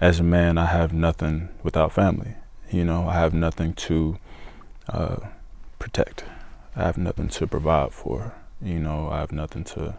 As 0.00 0.20
a 0.20 0.22
man, 0.22 0.56
I 0.56 0.66
have 0.66 0.92
nothing 0.92 1.48
without 1.64 1.90
family. 1.90 2.36
You 2.70 2.84
know, 2.84 3.08
I 3.08 3.14
have 3.14 3.34
nothing 3.34 3.74
to 3.74 4.18
uh, 4.88 5.16
protect. 5.80 6.24
I 6.76 6.84
have 6.84 6.96
nothing 6.96 7.28
to 7.30 7.48
provide 7.48 7.92
for. 7.92 8.32
You 8.62 8.78
know, 8.78 9.08
I 9.10 9.18
have 9.18 9.32
nothing 9.32 9.64
to, 9.64 9.98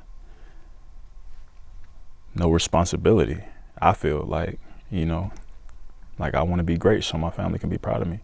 no 2.35 2.49
responsibility. 2.49 3.39
I 3.79 3.93
feel 3.93 4.21
like, 4.21 4.59
you 4.91 5.05
know, 5.05 5.31
like 6.19 6.35
I 6.35 6.43
want 6.43 6.59
to 6.59 6.63
be 6.63 6.77
great 6.77 7.03
so 7.03 7.17
my 7.17 7.29
family 7.29 7.59
can 7.59 7.69
be 7.69 7.77
proud 7.77 8.01
of 8.01 8.07
me. 8.07 8.19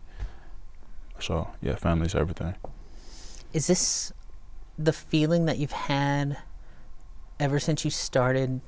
So, 1.19 1.49
yeah, 1.61 1.75
family's 1.75 2.15
everything. 2.15 2.55
Is 3.53 3.67
this 3.67 4.11
the 4.77 4.93
feeling 4.93 5.45
that 5.45 5.57
you've 5.57 5.71
had 5.71 6.37
ever 7.39 7.59
since 7.59 7.85
you 7.85 7.91
started 7.91 8.61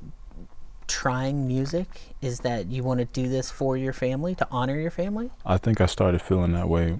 trying 0.87 1.47
music? 1.47 1.87
Is 2.21 2.41
that 2.41 2.67
you 2.67 2.83
want 2.83 2.99
to 2.99 3.05
do 3.05 3.27
this 3.27 3.49
for 3.49 3.75
your 3.77 3.93
family, 3.93 4.35
to 4.35 4.47
honor 4.51 4.79
your 4.79 4.91
family? 4.91 5.31
I 5.45 5.57
think 5.57 5.81
I 5.81 5.85
started 5.87 6.21
feeling 6.21 6.53
that 6.53 6.69
way 6.69 6.99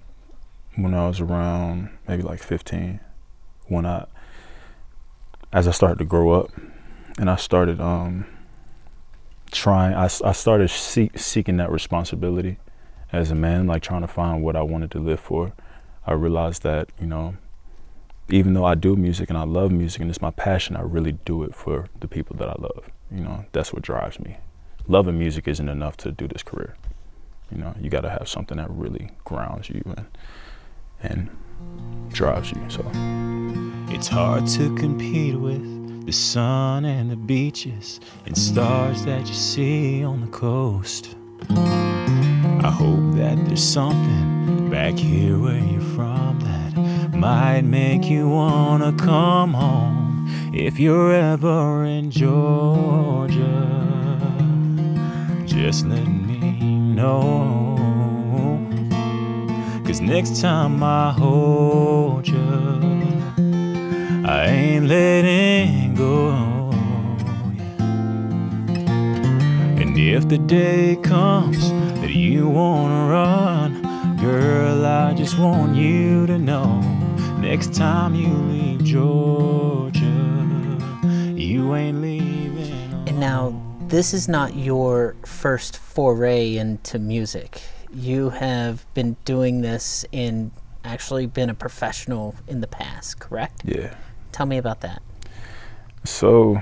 when 0.75 0.93
I 0.93 1.07
was 1.07 1.19
around 1.19 1.89
maybe 2.07 2.23
like 2.23 2.41
15. 2.41 3.00
When 3.67 3.85
I, 3.85 4.05
as 5.51 5.67
I 5.67 5.71
started 5.71 6.00
to 6.00 6.05
grow 6.05 6.31
up, 6.31 6.50
and 7.17 7.29
I 7.29 7.35
started 7.35 7.79
um, 7.79 8.25
trying, 9.53 9.93
I 9.93 10.07
started 10.07 10.69
seek, 10.69 11.17
seeking 11.17 11.57
that 11.57 11.72
responsibility 11.72 12.57
as 13.12 13.31
a 13.31 13.36
man, 13.36 13.67
like 13.67 13.81
trying 13.81 14.01
to 14.01 14.07
find 14.07 14.43
what 14.43 14.55
I 14.55 14.62
wanted 14.63 14.91
to 14.91 15.00
live 15.00 15.19
for. 15.19 15.53
I 16.05 16.13
realized 16.13 16.63
that, 16.63 16.89
you 17.00 17.07
know, 17.07 17.36
even 18.29 18.53
though 18.53 18.65
I 18.65 18.75
do 18.75 18.95
music 18.95 19.29
and 19.29 19.38
I 19.38 19.43
love 19.43 19.72
music 19.72 20.01
and 20.01 20.10
it's 20.10 20.22
my 20.22 20.31
passion, 20.31 20.75
I 20.75 20.81
really 20.81 21.13
do 21.13 21.43
it 21.43 21.55
for 21.55 21.88
the 22.00 22.07
people 22.07 22.36
that 22.38 22.50
I 22.50 22.55
love. 22.57 22.89
You 23.12 23.22
know, 23.22 23.45
that's 23.51 23.72
what 23.72 23.83
drives 23.83 24.19
me. 24.19 24.38
Loving 24.88 25.17
music 25.19 25.48
isn't 25.48 25.69
enough 25.69 25.98
to 25.98 26.12
do 26.12 26.27
this 26.27 26.43
career. 26.43 26.75
You 27.51 27.60
know, 27.60 27.75
you 27.79 27.89
got 27.89 28.01
to 28.01 28.10
have 28.10 28.27
something 28.27 28.57
that 28.57 28.69
really 28.69 29.12
grounds 29.24 29.69
you 29.69 29.83
and 29.95 30.05
and 31.01 31.29
drives 32.12 32.51
you. 32.51 32.62
So 32.69 32.86
It's 33.89 34.07
hard 34.07 34.48
to 34.48 34.74
compete 34.75 35.36
with 35.36 35.82
the 36.05 36.12
sun 36.12 36.86
and 36.86 37.10
the 37.10 37.15
beaches 37.15 38.00
and 38.25 38.38
stars 38.38 39.05
that 39.05 39.27
you 39.27 39.33
see 39.33 40.03
on 40.03 40.22
the 40.22 40.27
coast. 40.27 41.15
I 41.50 42.72
hope 42.72 43.15
that 43.15 43.38
there's 43.45 43.63
something 43.63 44.69
back 44.69 44.95
here 44.95 45.39
where 45.39 45.57
you're 45.57 45.81
from 45.81 46.39
that 46.41 47.13
might 47.13 47.62
make 47.62 48.05
you 48.05 48.27
wanna 48.27 48.91
come 48.93 49.53
home 49.53 50.29
if 50.53 50.79
you're 50.79 51.13
ever 51.13 51.86
in 51.86 52.12
Georgia. 52.12 53.69
Just 55.45 55.86
let 55.86 56.05
me 56.05 56.79
know. 56.95 57.74
Cause 59.86 60.01
next 60.01 60.41
time 60.41 60.83
I 60.83 61.12
hold 61.12 62.27
you, 62.27 62.81
I 64.25 64.45
ain't 64.45 64.87
letting 64.87 65.95
go. 65.95 66.71
yeah. 67.57 67.81
And 69.81 69.97
if 69.97 70.29
the 70.29 70.37
day 70.37 70.95
comes 71.03 71.69
that 71.99 72.11
you 72.11 72.47
wanna 72.47 73.11
run, 73.11 74.15
girl, 74.21 74.85
I 74.85 75.13
just 75.13 75.37
want 75.37 75.75
you 75.75 76.25
to 76.27 76.37
know. 76.37 76.79
Next 77.39 77.73
time 77.73 78.15
you 78.15 78.29
leave 78.29 78.85
Georgia, 78.85 79.99
you 81.35 81.75
ain't 81.75 82.01
leaving. 82.01 82.93
And 83.05 83.19
now, 83.19 83.61
this 83.89 84.13
is 84.13 84.29
not 84.29 84.55
your 84.55 85.17
first 85.25 85.75
foray 85.75 86.55
into 86.55 86.97
music. 86.97 87.61
You 87.93 88.29
have 88.29 88.85
been 88.93 89.17
doing 89.25 89.59
this 89.59 90.05
and 90.13 90.51
actually 90.85 91.25
been 91.25 91.49
a 91.49 91.53
professional 91.53 92.35
in 92.47 92.61
the 92.61 92.67
past, 92.67 93.19
correct? 93.19 93.63
yeah. 93.65 93.93
Tell 94.33 94.47
me 94.47 94.57
about 94.57 94.81
that. 94.81 95.01
So 96.03 96.61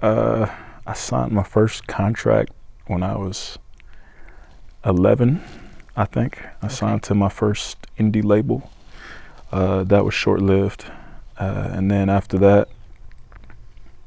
uh, 0.00 0.46
I 0.84 0.92
signed 0.94 1.32
my 1.32 1.44
first 1.44 1.86
contract 1.86 2.52
when 2.88 3.04
I 3.04 3.16
was 3.16 3.56
11, 4.84 5.40
I 5.96 6.04
think. 6.04 6.42
I 6.60 6.66
signed 6.66 7.04
to 7.04 7.14
my 7.14 7.28
first 7.28 7.78
indie 7.98 8.24
label. 8.24 8.68
Uh, 9.52 9.84
that 9.84 10.04
was 10.04 10.12
short 10.12 10.42
lived. 10.42 10.84
Uh, 11.38 11.70
and 11.72 11.88
then 11.88 12.10
after 12.10 12.36
that, 12.38 12.68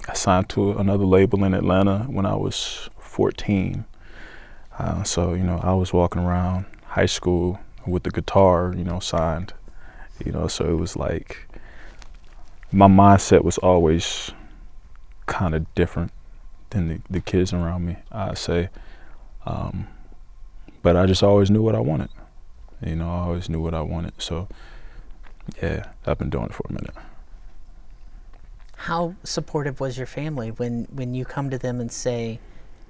I 0.09 0.13
signed 0.13 0.49
to 0.49 0.73
another 0.73 1.05
label 1.05 1.45
in 1.45 1.53
Atlanta 1.53 1.99
when 2.09 2.25
I 2.25 2.35
was 2.35 2.89
14. 2.99 3.85
Uh, 4.77 5.03
so, 5.03 5.33
you 5.33 5.43
know, 5.43 5.59
I 5.63 5.73
was 5.73 5.93
walking 5.93 6.21
around 6.21 6.65
high 6.87 7.05
school 7.05 7.57
with 7.87 8.03
the 8.03 8.11
guitar, 8.11 8.73
you 8.75 8.83
know, 8.83 8.99
signed. 8.99 9.53
You 10.25 10.33
know, 10.33 10.47
so 10.47 10.65
it 10.65 10.77
was 10.77 10.95
like 10.95 11.47
my 12.71 12.87
mindset 12.87 13.43
was 13.43 13.57
always 13.59 14.31
kind 15.25 15.55
of 15.55 15.73
different 15.75 16.11
than 16.71 16.87
the, 16.87 16.99
the 17.09 17.21
kids 17.21 17.53
around 17.53 17.85
me, 17.85 17.97
I 18.11 18.33
say. 18.33 18.69
Um, 19.45 19.87
but 20.81 20.95
I 20.95 21.05
just 21.05 21.23
always 21.23 21.49
knew 21.49 21.61
what 21.61 21.75
I 21.75 21.79
wanted. 21.79 22.09
You 22.85 22.95
know, 22.95 23.09
I 23.09 23.19
always 23.19 23.49
knew 23.49 23.61
what 23.61 23.73
I 23.73 23.81
wanted. 23.81 24.13
So, 24.17 24.47
yeah, 25.61 25.87
I've 26.05 26.17
been 26.17 26.29
doing 26.29 26.45
it 26.45 26.53
for 26.53 26.65
a 26.69 26.73
minute. 26.73 26.93
How 28.75 29.15
supportive 29.23 29.79
was 29.79 29.97
your 29.97 30.05
family 30.05 30.49
when, 30.49 30.87
when 30.91 31.15
you 31.15 31.25
come 31.25 31.49
to 31.49 31.57
them 31.57 31.79
and 31.79 31.91
say, 31.91 32.39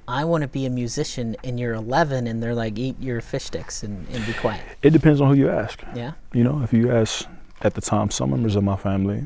I 0.07 0.23
want 0.25 0.43
to 0.43 0.47
be 0.47 0.65
a 0.65 0.69
musician, 0.69 1.35
and 1.43 1.59
you're 1.59 1.73
11, 1.73 2.27
and 2.27 2.41
they're 2.41 2.53
like, 2.53 2.77
eat 2.77 2.99
your 2.99 3.21
fish 3.21 3.45
sticks 3.45 3.81
and, 3.81 4.07
and 4.11 4.23
be 4.25 4.33
quiet? 4.33 4.61
It 4.83 4.91
depends 4.91 5.19
on 5.19 5.29
who 5.29 5.35
you 5.35 5.49
ask. 5.49 5.81
Yeah? 5.95 6.11
You 6.31 6.43
know, 6.43 6.61
if 6.61 6.73
you 6.73 6.91
ask 6.91 7.27
at 7.61 7.73
the 7.73 7.81
time 7.81 8.11
some 8.11 8.29
members 8.29 8.55
of 8.55 8.63
my 8.63 8.75
family, 8.75 9.25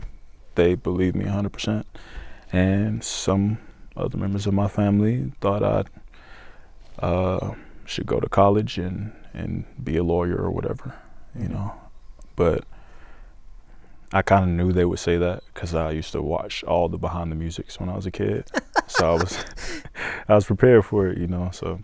they 0.59 0.75
believed 0.75 1.15
me 1.15 1.23
100%. 1.23 1.85
And 2.51 3.01
some 3.01 3.59
other 3.95 4.17
members 4.17 4.45
of 4.45 4.53
my 4.53 4.67
family 4.67 5.31
thought 5.39 5.63
I 5.63 7.05
uh, 7.05 7.53
should 7.85 8.05
go 8.05 8.19
to 8.19 8.27
college 8.27 8.77
and, 8.77 9.13
and 9.33 9.63
be 9.81 9.95
a 9.95 10.03
lawyer 10.03 10.35
or 10.35 10.51
whatever, 10.51 10.95
you 11.39 11.47
know. 11.47 11.73
But 12.35 12.65
I 14.11 14.21
kind 14.21 14.43
of 14.43 14.49
knew 14.49 14.73
they 14.73 14.83
would 14.83 14.99
say 14.99 15.17
that 15.17 15.43
because 15.53 15.73
I 15.73 15.91
used 15.91 16.11
to 16.11 16.21
watch 16.21 16.63
all 16.65 16.89
the 16.89 16.97
behind 16.97 17.31
the 17.31 17.37
musics 17.37 17.79
when 17.79 17.87
I 17.87 17.95
was 17.95 18.05
a 18.05 18.11
kid. 18.11 18.49
so 18.87 19.11
I 19.11 19.13
was, 19.13 19.45
I 20.27 20.35
was 20.35 20.45
prepared 20.45 20.83
for 20.83 21.07
it, 21.07 21.17
you 21.17 21.27
know. 21.27 21.51
So 21.53 21.79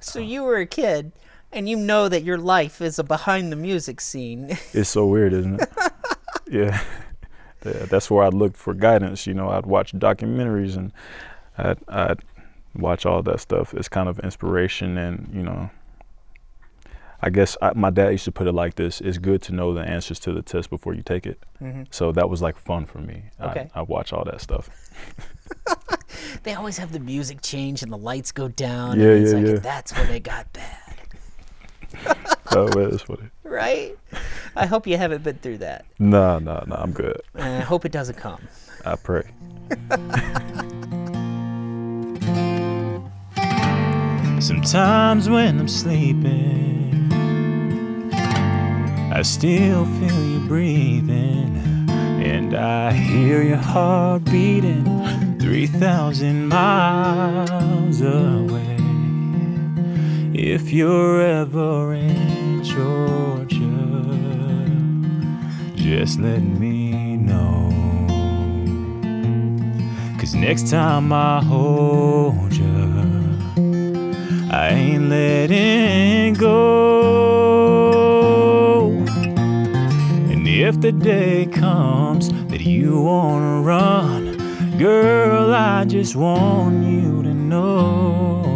So 0.00 0.18
you 0.18 0.42
were 0.42 0.56
a 0.56 0.66
kid, 0.66 1.12
and 1.52 1.68
you 1.68 1.76
know 1.76 2.08
that 2.08 2.24
your 2.24 2.38
life 2.38 2.80
is 2.80 2.98
a 2.98 3.04
behind 3.04 3.52
the 3.52 3.56
music 3.56 4.00
scene. 4.00 4.58
It's 4.72 4.88
so 4.88 5.06
weird, 5.06 5.32
isn't 5.34 5.60
it? 5.60 5.70
yeah. 6.50 6.82
That's 7.62 8.10
where 8.10 8.24
I 8.24 8.28
looked 8.28 8.56
for 8.56 8.74
guidance. 8.74 9.26
You 9.26 9.34
know, 9.34 9.50
I'd 9.50 9.66
watch 9.66 9.92
documentaries 9.92 10.76
and 10.76 10.92
I'd, 11.58 11.78
I'd 11.88 12.20
watch 12.74 13.06
all 13.06 13.22
that 13.22 13.40
stuff 13.40 13.74
as 13.74 13.88
kind 13.88 14.08
of 14.08 14.18
inspiration. 14.20 14.98
And, 14.98 15.30
you 15.32 15.42
know, 15.42 15.70
I 17.24 17.30
guess 17.30 17.56
I, 17.62 17.72
my 17.74 17.90
dad 17.90 18.10
used 18.10 18.24
to 18.24 18.32
put 18.32 18.48
it 18.48 18.52
like 18.52 18.74
this 18.74 19.00
it's 19.00 19.18
good 19.18 19.42
to 19.42 19.54
know 19.54 19.72
the 19.72 19.80
answers 19.80 20.18
to 20.20 20.32
the 20.32 20.42
test 20.42 20.70
before 20.70 20.92
you 20.92 21.02
take 21.02 21.24
it. 21.24 21.40
Mm-hmm. 21.62 21.84
So 21.90 22.10
that 22.12 22.28
was 22.28 22.42
like 22.42 22.58
fun 22.58 22.84
for 22.84 22.98
me. 22.98 23.22
Okay. 23.40 23.70
I, 23.74 23.80
I 23.80 23.82
watch 23.82 24.12
all 24.12 24.24
that 24.24 24.40
stuff. 24.40 24.68
they 26.42 26.54
always 26.54 26.78
have 26.78 26.92
the 26.92 26.98
music 26.98 27.40
change 27.40 27.82
and 27.82 27.92
the 27.92 27.98
lights 27.98 28.32
go 28.32 28.48
down. 28.48 28.98
Yeah, 28.98 29.10
and 29.10 29.22
it's 29.22 29.32
yeah, 29.32 29.38
like, 29.38 29.46
yeah. 29.46 29.58
That's 29.60 29.96
when 29.96 30.08
they 30.08 30.18
got 30.18 30.52
bad, 30.52 30.98
oh, 32.56 32.68
man, 32.76 32.90
that's 32.90 33.02
funny. 33.02 33.28
right? 33.44 33.96
I 34.56 34.66
hope 34.66 34.86
you 34.86 34.96
haven't 34.98 35.22
been 35.22 35.36
through 35.38 35.58
that. 35.58 35.84
Nah, 35.98 36.38
nah, 36.38 36.64
nah, 36.66 36.82
I'm 36.82 36.92
good. 36.92 37.20
And 37.34 37.44
I 37.44 37.60
hope 37.60 37.84
it 37.84 37.92
doesn't 37.92 38.16
come. 38.18 38.40
I 38.84 38.96
pray. 38.96 39.30
Sometimes 44.40 45.28
when 45.30 45.60
I'm 45.60 45.68
sleeping, 45.68 47.10
I 49.12 49.22
still 49.22 49.84
feel 49.84 50.24
you 50.26 50.40
breathing, 50.48 51.56
and 51.88 52.54
I 52.54 52.92
hear 52.92 53.42
your 53.42 53.56
heart 53.56 54.24
beating 54.24 54.84
3,000 55.38 56.48
miles 56.48 58.00
away. 58.00 58.76
if 60.34 60.72
you're 60.72 61.22
ever 61.22 61.94
in 61.94 62.31
Georgia, 62.74 63.68
just 65.74 66.18
let 66.18 66.40
me 66.40 67.16
know. 67.18 67.68
Cause 70.18 70.34
next 70.34 70.70
time 70.70 71.12
I 71.12 71.42
hold 71.44 72.54
you, 72.54 73.38
I 74.50 74.68
ain't 74.70 75.10
letting 75.10 76.32
go. 76.32 76.62
And 80.30 80.48
if 80.48 80.80
the 80.80 80.92
day 80.92 81.44
comes 81.44 82.32
that 82.46 82.62
you 82.62 83.02
wanna 83.02 83.60
run, 83.60 84.38
girl, 84.78 85.52
I 85.52 85.84
just 85.84 86.16
want 86.16 86.84
you 86.84 87.22
to 87.22 87.34
know. 87.34 88.51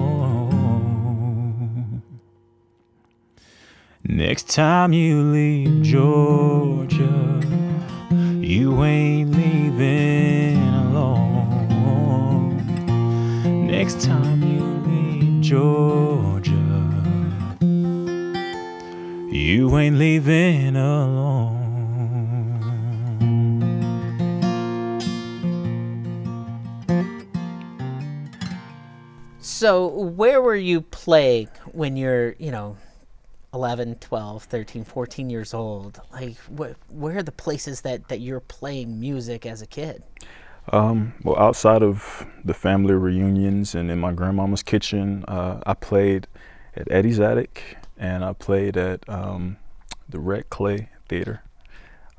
Next 4.28 4.48
time 4.50 4.92
you 4.92 5.22
leave 5.22 5.82
Georgia, 5.82 7.40
you 8.40 8.82
ain't 8.82 9.30
leaving 9.36 10.58
alone. 10.58 12.56
Next 13.68 14.00
time 14.00 14.42
you 14.42 14.64
leave 14.90 15.42
Georgia, 15.42 16.50
you 19.30 19.78
ain't 19.78 19.96
leaving 19.96 20.74
alone. 20.74 21.62
So, 29.38 29.86
where 29.86 30.42
were 30.42 30.56
you 30.56 30.80
playing 30.80 31.48
when 31.70 31.96
you're, 31.96 32.34
you 32.40 32.50
know, 32.50 32.76
11, 33.56 33.94
12, 33.96 34.42
13, 34.44 34.84
14 34.84 35.30
years 35.30 35.54
old? 35.54 35.98
Like, 36.12 36.36
wh- 36.58 36.92
where 36.92 37.16
are 37.16 37.22
the 37.22 37.32
places 37.32 37.80
that, 37.80 38.08
that 38.08 38.20
you're 38.20 38.40
playing 38.40 39.00
music 39.00 39.46
as 39.46 39.62
a 39.62 39.66
kid? 39.66 40.02
Um, 40.72 41.14
well, 41.22 41.38
outside 41.38 41.82
of 41.82 42.26
the 42.44 42.52
family 42.52 42.92
reunions 42.92 43.74
and 43.74 43.90
in 43.90 43.98
my 43.98 44.12
grandmama's 44.12 44.62
kitchen, 44.62 45.24
uh, 45.26 45.60
I 45.64 45.72
played 45.72 46.26
at 46.74 46.90
Eddie's 46.90 47.18
Attic 47.18 47.78
and 47.96 48.22
I 48.22 48.34
played 48.34 48.76
at 48.76 49.08
um, 49.08 49.56
the 50.06 50.18
Red 50.18 50.50
Clay 50.50 50.90
Theater. 51.08 51.42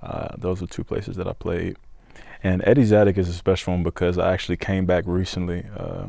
Uh, 0.01 0.29
those 0.39 0.63
are 0.63 0.67
two 0.67 0.83
places 0.83 1.17
that 1.17 1.27
I 1.27 1.33
played. 1.33 1.77
And 2.41 2.63
Eddie's 2.65 2.91
Attic 2.91 3.19
is 3.19 3.29
a 3.29 3.33
special 3.33 3.73
one 3.73 3.83
because 3.83 4.17
I 4.17 4.33
actually 4.33 4.57
came 4.57 4.87
back 4.87 5.03
recently. 5.05 5.65
Uh, 5.77 6.07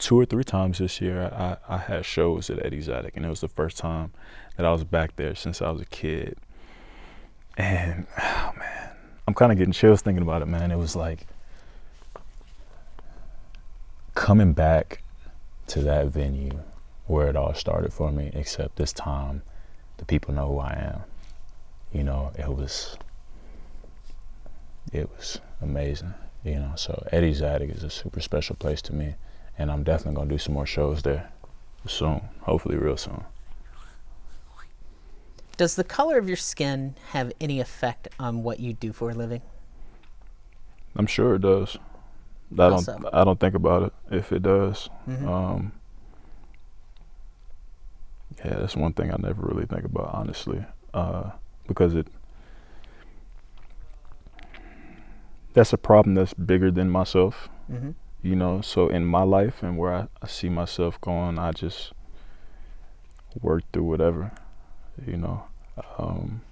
two 0.00 0.18
or 0.18 0.24
three 0.24 0.42
times 0.42 0.78
this 0.78 1.00
year, 1.00 1.30
I, 1.32 1.56
I 1.68 1.78
had 1.78 2.04
shows 2.04 2.50
at 2.50 2.64
Eddie's 2.64 2.88
Attic, 2.88 3.16
and 3.16 3.24
it 3.24 3.28
was 3.28 3.40
the 3.40 3.48
first 3.48 3.76
time 3.76 4.12
that 4.56 4.66
I 4.66 4.72
was 4.72 4.82
back 4.82 5.14
there 5.16 5.34
since 5.34 5.62
I 5.62 5.70
was 5.70 5.80
a 5.80 5.86
kid. 5.86 6.36
And 7.56 8.06
oh 8.18 8.52
man, 8.58 8.90
I'm 9.28 9.34
kind 9.34 9.52
of 9.52 9.58
getting 9.58 9.72
chills 9.72 10.02
thinking 10.02 10.22
about 10.22 10.42
it, 10.42 10.46
man. 10.46 10.70
It 10.70 10.78
was 10.78 10.96
like 10.96 11.26
coming 14.14 14.54
back 14.54 15.02
to 15.68 15.80
that 15.82 16.08
venue 16.08 16.58
where 17.06 17.28
it 17.28 17.36
all 17.36 17.54
started 17.54 17.92
for 17.92 18.10
me, 18.10 18.30
except 18.32 18.76
this 18.76 18.92
time 18.92 19.42
the 19.98 20.04
people 20.04 20.34
know 20.34 20.48
who 20.48 20.58
I 20.58 20.72
am. 20.94 21.00
You 21.92 22.04
know, 22.04 22.32
it 22.38 22.48
was 22.48 22.96
it 24.92 25.10
was 25.16 25.40
amazing. 25.60 26.14
You 26.42 26.54
know, 26.54 26.72
so 26.76 27.06
Eddie's 27.12 27.42
Attic 27.42 27.70
is 27.70 27.84
a 27.84 27.90
super 27.90 28.20
special 28.20 28.56
place 28.56 28.80
to 28.82 28.94
me, 28.94 29.14
and 29.60 29.70
I'm 29.70 29.82
definitely 29.82 30.16
gonna 30.16 30.30
do 30.30 30.38
some 30.38 30.54
more 30.54 30.64
shows 30.64 31.02
there 31.02 31.30
soon. 31.86 32.22
Hopefully, 32.40 32.76
real 32.76 32.96
soon. 32.96 33.22
Does 35.58 35.76
the 35.76 35.84
color 35.84 36.16
of 36.16 36.26
your 36.26 36.38
skin 36.38 36.94
have 37.10 37.30
any 37.42 37.60
effect 37.60 38.08
on 38.18 38.42
what 38.42 38.58
you 38.60 38.72
do 38.72 38.94
for 38.94 39.10
a 39.10 39.14
living? 39.14 39.42
I'm 40.96 41.06
sure 41.06 41.34
it 41.34 41.42
does. 41.42 41.76
I 42.54 42.70
don't. 42.70 42.88
I 43.12 43.22
don't 43.22 43.38
think 43.38 43.54
about 43.54 43.82
it 43.82 43.92
if 44.10 44.32
it 44.32 44.42
does. 44.42 44.88
Mhm. 45.06 45.28
Um, 45.28 45.72
yeah, 48.42 48.60
that's 48.60 48.76
one 48.76 48.94
thing 48.94 49.12
I 49.12 49.16
never 49.18 49.42
really 49.42 49.66
think 49.66 49.84
about, 49.84 50.14
honestly, 50.14 50.64
uh, 50.94 51.32
because 51.68 51.94
it. 51.94 52.06
That's 55.52 55.74
a 55.74 55.78
problem 55.78 56.14
that's 56.14 56.32
bigger 56.32 56.70
than 56.70 56.88
myself, 56.88 57.50
hmm 57.66 57.90
you 58.22 58.36
know. 58.36 58.60
So 58.60 58.88
in 58.88 59.04
my 59.06 59.22
life 59.22 59.62
and 59.62 59.76
where 59.78 59.94
I, 59.94 60.08
I 60.22 60.26
see 60.26 60.48
myself 60.48 61.00
going, 61.00 61.38
I 61.38 61.52
just 61.52 61.92
work 63.40 63.62
through 63.72 63.84
whatever, 63.84 64.32
you 65.06 65.16
know. 65.16 65.44
Um, 65.98 66.42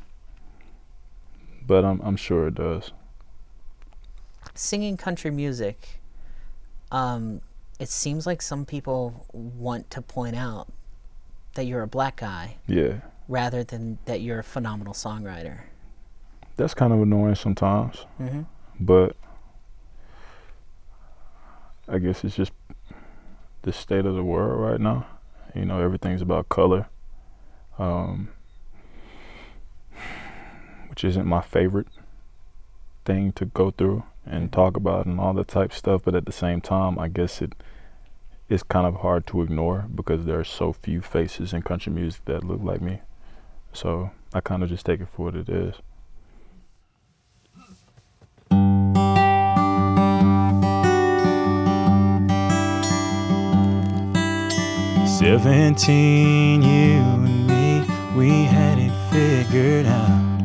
but 1.66 1.84
I'm 1.84 2.00
I'm 2.02 2.16
sure 2.16 2.48
it 2.48 2.54
does. 2.54 2.92
Singing 4.54 4.96
country 4.96 5.30
music, 5.30 6.00
um, 6.90 7.40
it 7.78 7.88
seems 7.88 8.26
like 8.26 8.42
some 8.42 8.64
people 8.64 9.26
want 9.32 9.90
to 9.90 10.02
point 10.02 10.34
out 10.34 10.68
that 11.54 11.64
you're 11.64 11.82
a 11.82 11.86
black 11.88 12.16
guy 12.16 12.56
Yeah. 12.66 13.00
rather 13.28 13.62
than 13.62 13.98
that 14.06 14.20
you're 14.20 14.38
a 14.40 14.44
phenomenal 14.44 14.94
songwriter. 14.94 15.58
That's 16.56 16.74
kind 16.74 16.92
of 16.92 17.00
annoying 17.00 17.34
sometimes, 17.36 18.06
hmm 18.16 18.42
but 18.80 19.16
I 21.90 21.98
guess 21.98 22.22
it's 22.24 22.36
just 22.36 22.52
the 23.62 23.72
state 23.72 24.04
of 24.04 24.14
the 24.14 24.22
world 24.22 24.60
right 24.60 24.80
now. 24.80 25.06
You 25.54 25.64
know, 25.64 25.80
everything's 25.80 26.20
about 26.20 26.48
color, 26.48 26.86
um, 27.78 28.28
which 30.88 31.02
isn't 31.04 31.26
my 31.26 31.40
favorite 31.40 31.88
thing 33.04 33.32
to 33.32 33.46
go 33.46 33.70
through 33.70 34.04
and 34.26 34.52
talk 34.52 34.76
about 34.76 35.06
and 35.06 35.18
all 35.18 35.32
that 35.32 35.48
type 35.48 35.72
stuff. 35.72 36.02
But 36.04 36.14
at 36.14 36.26
the 36.26 36.32
same 36.32 36.60
time, 36.60 36.98
I 36.98 37.08
guess 37.08 37.40
it 37.40 37.54
is 38.48 38.62
kind 38.62 38.86
of 38.86 38.96
hard 38.96 39.26
to 39.28 39.42
ignore 39.42 39.86
because 39.94 40.26
there 40.26 40.38
are 40.38 40.44
so 40.44 40.72
few 40.72 41.00
faces 41.00 41.52
in 41.52 41.62
country 41.62 41.92
music 41.92 42.24
that 42.26 42.44
look 42.44 42.60
like 42.62 42.82
me. 42.82 43.00
So 43.72 44.10
I 44.34 44.40
kind 44.40 44.62
of 44.62 44.68
just 44.68 44.84
take 44.84 45.00
it 45.00 45.08
for 45.08 45.26
what 45.26 45.36
it 45.36 45.48
is. 45.48 45.76
Seventeen, 55.28 56.62
you 56.62 57.02
and 57.02 57.46
me, 57.46 57.84
we 58.16 58.44
had 58.44 58.78
it 58.78 58.90
figured 59.10 59.84
out. 59.84 60.40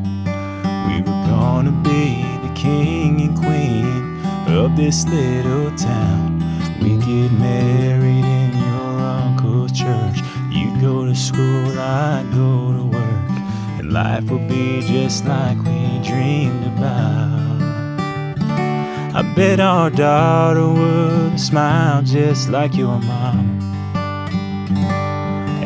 We 0.90 1.00
were 1.00 1.24
gonna 1.26 1.72
be 1.72 2.22
the 2.46 2.54
king 2.54 3.22
and 3.22 3.34
queen 3.34 4.20
of 4.54 4.76
this 4.76 5.08
little 5.08 5.72
town. 5.78 6.44
We 6.82 6.98
get 6.98 7.32
married 7.32 8.26
in 8.26 8.58
your 8.58 9.00
uncle's 9.00 9.72
church. 9.72 10.20
You 10.52 10.76
go 10.82 11.06
to 11.06 11.16
school, 11.16 11.80
I 11.80 12.26
go 12.34 12.74
to 12.74 12.84
work, 12.84 13.32
and 13.80 13.94
life 13.94 14.30
will 14.30 14.46
be 14.50 14.82
just 14.82 15.24
like 15.24 15.60
we 15.60 16.00
dreamed 16.04 16.68
about. 16.76 17.62
I 19.16 19.34
bet 19.34 19.62
our 19.62 19.90
daughter 19.90 20.68
would 20.68 21.40
smile 21.40 22.02
just 22.04 22.50
like 22.50 22.76
your 22.76 23.00
mom. 23.00 23.53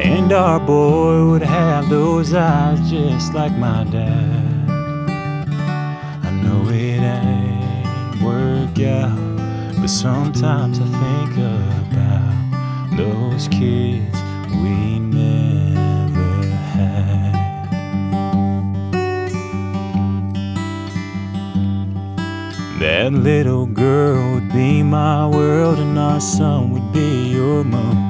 And 0.09 0.31
our 0.31 0.57
boy 0.57 1.31
would 1.31 1.41
have 1.41 1.89
those 1.89 2.33
eyes 2.33 2.79
just 2.89 3.33
like 3.33 3.51
my 3.51 3.83
dad. 3.83 4.69
I 6.23 6.31
know 6.43 6.63
it 6.69 7.01
ain't 7.01 8.21
work 8.23 8.79
out, 8.87 9.77
but 9.81 9.89
sometimes 9.89 10.79
I 10.79 10.87
think 11.03 11.33
about 11.35 12.95
those 12.95 13.49
kids 13.49 14.17
we 14.63 14.97
never 14.99 16.45
had. 16.71 17.33
That 22.79 23.11
little 23.11 23.65
girl 23.65 24.35
would 24.35 24.53
be 24.53 24.83
my 24.83 25.27
world, 25.27 25.79
and 25.79 25.99
our 25.99 26.21
son 26.21 26.71
would 26.71 26.93
be 26.93 27.27
your 27.27 27.65
moon. 27.65 28.06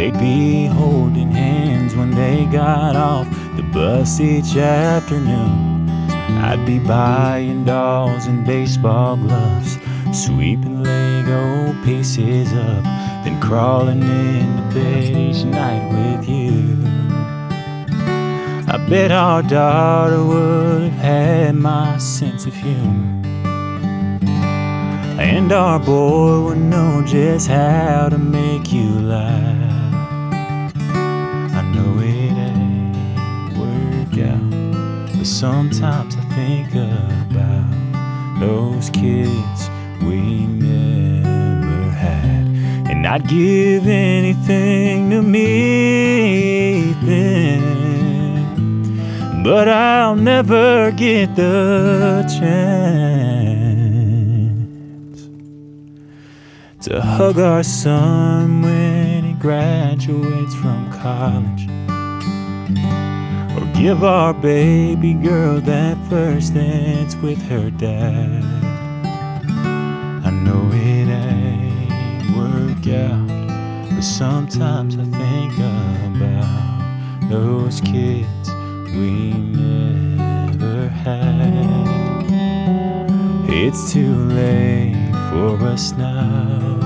They'd 0.00 0.18
be 0.18 0.64
holding 0.64 1.30
hands 1.30 1.94
when 1.94 2.12
they 2.12 2.46
got 2.46 2.96
off 2.96 3.28
the 3.54 3.62
bus 3.62 4.18
each 4.18 4.56
afternoon. 4.56 5.90
I'd 6.40 6.64
be 6.64 6.78
buying 6.78 7.66
dolls 7.66 8.24
and 8.24 8.46
baseball 8.46 9.18
gloves, 9.18 9.76
sweeping 10.10 10.82
Lego 10.82 11.74
pieces 11.84 12.50
up, 12.50 12.82
then 13.24 13.38
crawling 13.42 14.00
into 14.00 14.74
bed 14.74 15.14
each 15.14 15.44
night 15.44 15.86
with 15.92 16.26
you. 16.26 16.78
I 18.72 18.78
bet 18.88 19.12
our 19.12 19.42
daughter 19.42 20.24
would 20.24 20.82
have 20.84 20.92
had 20.92 21.56
my 21.56 21.98
sense 21.98 22.46
of 22.46 22.54
humor. 22.54 23.20
And 25.20 25.52
our 25.52 25.78
boy 25.78 26.40
would 26.44 26.58
know 26.58 27.04
just 27.04 27.48
how 27.48 28.08
to 28.08 28.16
make 28.16 28.72
you 28.72 28.98
laugh. 29.00 29.69
Sometimes 35.40 36.14
I 36.16 36.20
think 36.34 36.68
about 36.74 38.40
those 38.40 38.90
kids 38.90 39.70
we 40.02 40.46
never 40.46 41.90
had. 41.92 42.44
And 42.90 43.06
I'd 43.06 43.26
give 43.26 43.86
anything 43.86 45.08
to 45.08 45.22
meet 45.22 46.92
them. 47.06 47.62
But 49.42 49.66
I'll 49.70 50.14
never 50.14 50.92
get 50.92 51.34
the 51.36 52.22
chance 52.38 52.60
to 56.84 57.00
hug 57.00 57.38
our 57.38 57.62
son 57.62 58.60
when 58.60 59.24
he 59.24 59.32
graduates 59.32 60.54
from 60.56 60.92
college. 60.92 61.79
Or 63.56 63.66
give 63.74 64.04
our 64.04 64.32
baby 64.32 65.14
girl 65.14 65.60
that 65.60 65.96
first 66.08 66.54
dance 66.54 67.16
with 67.16 67.42
her 67.48 67.70
dad. 67.70 68.44
I 70.24 70.30
know 70.30 70.70
it 70.72 71.08
ain't 71.08 72.36
work 72.36 72.86
out, 72.94 73.90
but 73.90 74.02
sometimes 74.02 74.96
I 74.96 75.04
think 75.04 75.54
about 75.54 77.28
those 77.28 77.80
kids 77.80 78.50
we 78.94 79.32
never 79.32 80.88
had. 80.88 81.90
It's 83.48 83.92
too 83.92 84.14
late 84.14 85.10
for 85.30 85.56
us 85.66 85.92
now, 85.92 86.78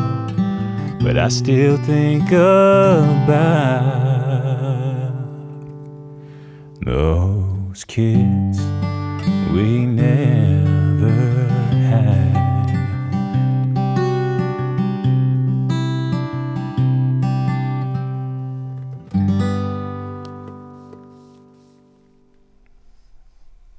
but 1.03 1.18
I 1.18 1.29
still 1.29 1.77
think 1.77 2.29
about 2.33 4.04
those 6.85 7.83
kids 7.85 8.59
we 9.53 9.87
never 9.87 11.11
had. 11.88 12.35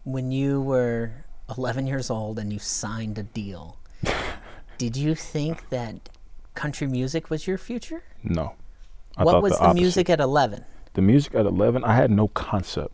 When 0.03 0.31
you 0.31 0.61
were 0.61 1.11
11 1.55 1.85
years 1.85 2.09
old 2.09 2.39
and 2.39 2.51
you 2.51 2.57
signed 2.57 3.19
a 3.19 3.23
deal, 3.23 3.77
did 4.79 4.97
you 4.97 5.13
think 5.13 5.69
that 5.69 6.09
country 6.55 6.87
music 6.87 7.29
was 7.29 7.45
your 7.45 7.59
future? 7.59 8.01
No. 8.23 8.53
I 9.15 9.23
what 9.23 9.43
was 9.43 9.53
the, 9.53 9.59
opposite. 9.59 9.79
music 9.79 10.09
at 10.09 10.19
11? 10.19 10.65
The 10.95 11.01
music 11.01 11.35
at 11.35 11.45
11, 11.45 11.83
I 11.83 11.93
had 11.93 12.09
no 12.09 12.29
concept 12.29 12.93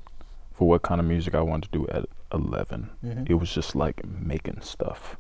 for 0.52 0.68
what 0.68 0.82
kind 0.82 1.00
of 1.00 1.06
music 1.06 1.36
I 1.36 1.42
wanted 1.42 1.72
to 1.72 1.78
do 1.78 1.88
at 1.90 2.06
11. 2.34 2.90
Mm-hmm. 3.06 3.24
It 3.28 3.36
was 3.36 3.54
just 3.54 3.76
like 3.76 4.04
making 4.04 4.62
stuff. 4.62 5.18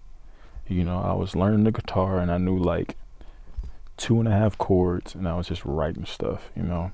You 0.67 0.83
know, 0.83 0.99
I 0.99 1.13
was 1.13 1.35
learning 1.35 1.63
the 1.63 1.71
guitar 1.71 2.17
and 2.17 2.31
I 2.31 2.39
knew 2.39 2.57
like 2.57 2.97
two 3.97 4.17
and 4.19 4.27
a 4.27 4.31
half 4.31 4.57
chords 4.57 5.13
and 5.13 5.27
I 5.27 5.35
was 5.35 5.47
just 5.47 5.63
writing 5.63 6.05
stuff, 6.05 6.49
you 6.55 6.63
know. 6.63 6.91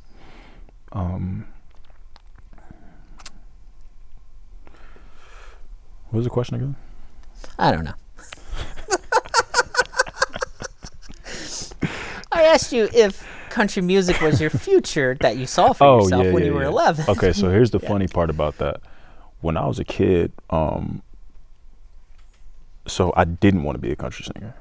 Um, 0.91 1.47
what 6.10 6.17
was 6.17 6.26
the 6.26 6.30
question 6.30 6.56
again? 6.56 6.76
I 7.58 7.71
don't 7.71 7.86
know. 7.86 7.93
I 12.34 12.43
asked 12.43 12.73
you 12.73 12.89
if 12.93 13.26
country 13.58 13.82
music 13.82 14.22
was 14.22 14.39
your 14.39 14.50
future 14.67 15.17
that 15.22 15.38
you 15.38 15.48
saw 15.48 15.74
for 15.74 16.02
yourself 16.02 16.32
when 16.32 16.46
you 16.46 16.54
were 16.54 16.63
11. 16.63 17.06
Okay, 17.10 17.34
so 17.34 17.50
here's 17.50 17.72
the 17.72 17.80
funny 17.91 18.08
part 18.08 18.30
about 18.30 18.58
that. 18.60 18.82
When 19.41 19.58
I 19.58 19.65
was 19.65 19.80
a 19.80 19.84
kid, 19.84 20.32
um, 20.50 21.02
so 22.88 23.13
I 23.15 23.26
didn't 23.26 23.63
want 23.63 23.76
to 23.76 23.82
be 23.82 23.91
a 23.91 23.96
country 23.96 24.26
singer. 24.26 24.54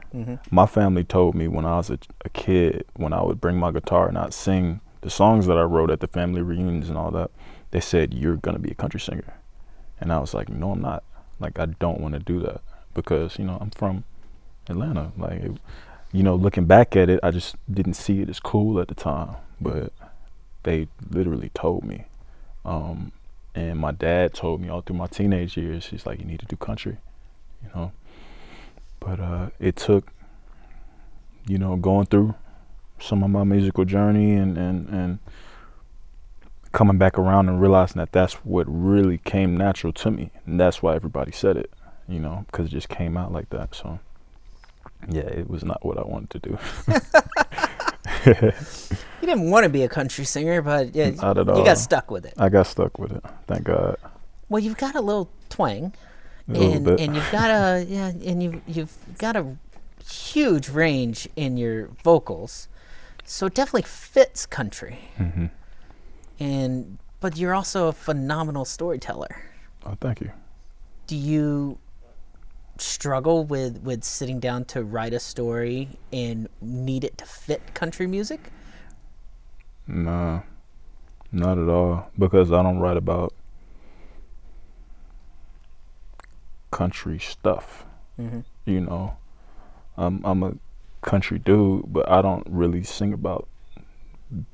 My 0.51 0.67
family 0.67 1.05
told 1.05 1.35
me 1.35 1.47
when 1.47 1.65
I 1.65 1.77
was 1.77 1.91
a, 1.91 1.99
a 2.25 2.29
kid, 2.31 2.85
when 2.95 3.13
I 3.13 3.23
would 3.23 3.41
bring 3.41 3.57
my 3.59 3.71
guitar 3.71 4.09
and 4.09 4.19
I'd 4.19 4.35
sing 4.35 4.81
the 5.03 5.11
songs 5.11 5.47
that 5.47 5.59
I 5.59 5.63
wrote 5.63 5.91
at 5.91 6.01
the 6.01 6.09
family 6.09 6.43
reunions 6.43 6.89
and 6.89 6.99
all 6.99 7.11
that, 7.13 7.31
they 7.71 7.81
said, 7.81 8.15
You're 8.15 8.37
going 8.37 8.57
to 8.57 8.63
be 8.63 8.71
a 8.71 8.75
country 8.75 9.01
singer. 9.01 9.35
And 10.01 10.13
I 10.13 10.19
was 10.19 10.35
like, 10.35 10.49
No, 10.49 10.73
I'm 10.73 10.81
not. 10.81 11.05
Like, 11.39 11.59
I 11.59 11.67
don't 11.67 12.01
want 12.01 12.15
to 12.15 12.21
do 12.21 12.41
that 12.41 12.63
because, 12.95 13.39
you 13.39 13.45
know, 13.45 13.59
I'm 13.61 13.71
from 13.71 14.05
Atlanta. 14.69 15.13
Like, 15.17 15.41
it, 15.43 15.53
you 16.13 16.23
know, 16.23 16.35
looking 16.35 16.65
back 16.67 16.97
at 16.97 17.11
it, 17.11 17.21
I 17.23 17.31
just 17.31 17.57
didn't 17.73 17.95
see 17.95 18.21
it 18.21 18.29
as 18.29 18.41
cool 18.41 18.81
at 18.81 18.89
the 18.89 18.95
time. 18.95 19.37
But 19.61 19.93
they 20.63 20.89
literally 21.11 21.51
told 21.55 21.85
me. 21.85 22.05
Um, 22.65 23.13
and 23.55 23.79
my 23.79 23.93
dad 23.93 24.35
told 24.35 24.61
me 24.61 24.69
all 24.69 24.83
through 24.83 24.97
my 24.97 25.07
teenage 25.07 25.57
years, 25.57 25.87
he's 25.87 26.05
like, 26.05 26.19
you 26.19 26.27
need 26.27 26.41
to 26.41 26.47
do 26.47 26.57
country, 26.57 26.99
you 27.63 27.71
know. 27.75 27.93
But 29.01 29.21
uh, 29.21 29.51
it 29.59 29.77
took, 29.77 30.11
you 31.47 31.57
know, 31.57 31.77
going 31.77 32.07
through 32.07 32.35
some 32.99 33.23
of 33.23 33.31
my 33.31 33.45
musical 33.45 33.85
journey 33.85 34.33
and, 34.33 34.59
and, 34.59 34.89
and 34.89 35.19
coming 36.73 36.99
back 36.99 37.19
around 37.19 37.49
and 37.49 37.61
realizing 37.61 37.99
that 38.01 38.13
that's 38.13 38.35
what 38.45 38.67
really 38.69 39.19
came 39.19 39.57
natural 39.57 39.93
to 39.95 40.11
me. 40.11 40.31
And 40.45 40.61
that's 40.61 40.83
why 40.83 40.95
everybody 40.95 41.33
said 41.33 41.57
it, 41.57 41.73
you 42.09 42.21
know, 42.21 42.45
because 42.49 42.67
it 42.67 42.71
just 42.71 42.89
came 42.89 43.17
out 43.17 43.33
like 43.33 43.49
that. 43.51 43.75
So, 43.75 44.01
yeah, 45.09 45.23
it 45.23 45.49
was 45.49 45.65
not 45.65 45.85
what 45.85 45.99
I 45.99 46.03
wanted 46.03 46.31
to 46.31 46.39
do. 46.49 46.59
You 48.27 49.27
didn't 49.33 49.51
want 49.51 49.65
to 49.65 49.69
be 49.71 49.83
a 49.83 49.89
country 49.89 50.25
singer, 50.25 50.63
but 50.63 50.95
yeah, 50.95 51.11
Not 51.11 51.39
at 51.39 51.47
you 51.47 51.53
all. 51.53 51.65
got 51.65 51.79
stuck 51.79 52.11
with 52.11 52.25
it. 52.27 52.35
I 52.39 52.49
got 52.49 52.67
stuck 52.67 52.99
with 52.99 53.13
it. 53.13 53.25
Thank 53.47 53.65
God. 53.65 53.97
Well, 54.49 54.63
you've 54.63 54.77
got 54.77 54.95
a 54.95 55.01
little 55.01 55.31
twang, 55.49 55.93
A 56.53 56.53
and 56.73 56.87
and 56.89 57.15
you've 57.17 57.31
got 57.33 57.51
a 57.51 57.85
yeah, 57.89 58.09
and 58.09 58.43
you 58.43 58.63
you've 58.67 58.97
got 59.19 59.37
a 59.37 59.57
huge 60.09 60.69
range 60.69 61.29
in 61.37 61.57
your 61.57 61.89
vocals, 62.05 62.69
so 63.25 63.47
it 63.47 63.55
definitely 63.55 63.83
fits 63.83 64.45
country. 64.47 64.99
hmm 65.17 65.47
And 66.39 66.99
but 67.21 67.37
you're 67.37 67.55
also 67.55 67.89
a 67.89 67.93
phenomenal 67.93 68.65
storyteller. 68.65 69.43
Oh, 69.85 69.97
thank 70.01 70.21
you. 70.21 70.31
Do 71.07 71.17
you 71.17 71.79
struggle 72.81 73.45
with 73.45 73.83
with 73.83 74.05
sitting 74.05 74.41
down 74.41 74.65
to 74.67 74.85
write 74.85 75.13
a 75.13 75.21
story 75.21 75.91
and 76.13 76.49
need 76.61 77.05
it 77.05 77.19
to 77.19 77.25
fit 77.25 77.75
country 77.75 78.07
music? 78.07 78.51
Nah, 79.87 80.41
not 81.33 81.59
at 81.59 81.69
all. 81.69 82.11
Because 82.19 82.53
I 82.53 82.63
don't 82.63 82.79
write 82.79 82.97
about 82.97 83.33
country 86.71 87.19
stuff. 87.19 87.85
Mm-hmm. 88.21 88.41
You 88.65 88.81
know, 88.81 89.17
I'm 89.97 90.25
I'm 90.25 90.43
a 90.43 90.55
country 91.03 91.39
dude, 91.39 91.93
but 91.93 92.09
I 92.11 92.21
don't 92.21 92.47
really 92.49 92.83
sing 92.83 93.13
about 93.13 93.49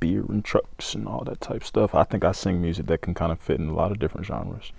beer 0.01 0.25
and 0.29 0.45
trucks 0.45 0.95
and 0.95 1.09
all 1.09 1.25
that 1.25 1.41
type 1.41 1.65
stuff. 1.65 1.95
I 1.95 2.05
think 2.05 2.25
I 2.25 2.33
sing 2.33 2.61
music 2.61 2.87
that 2.87 3.01
can 3.01 3.15
kind 3.15 3.33
of 3.33 3.41
fit 3.41 3.59
in 3.59 3.69
a 3.69 3.75
lot 3.75 3.91
of 3.91 3.99
different 3.99 4.27
genres. 4.27 4.73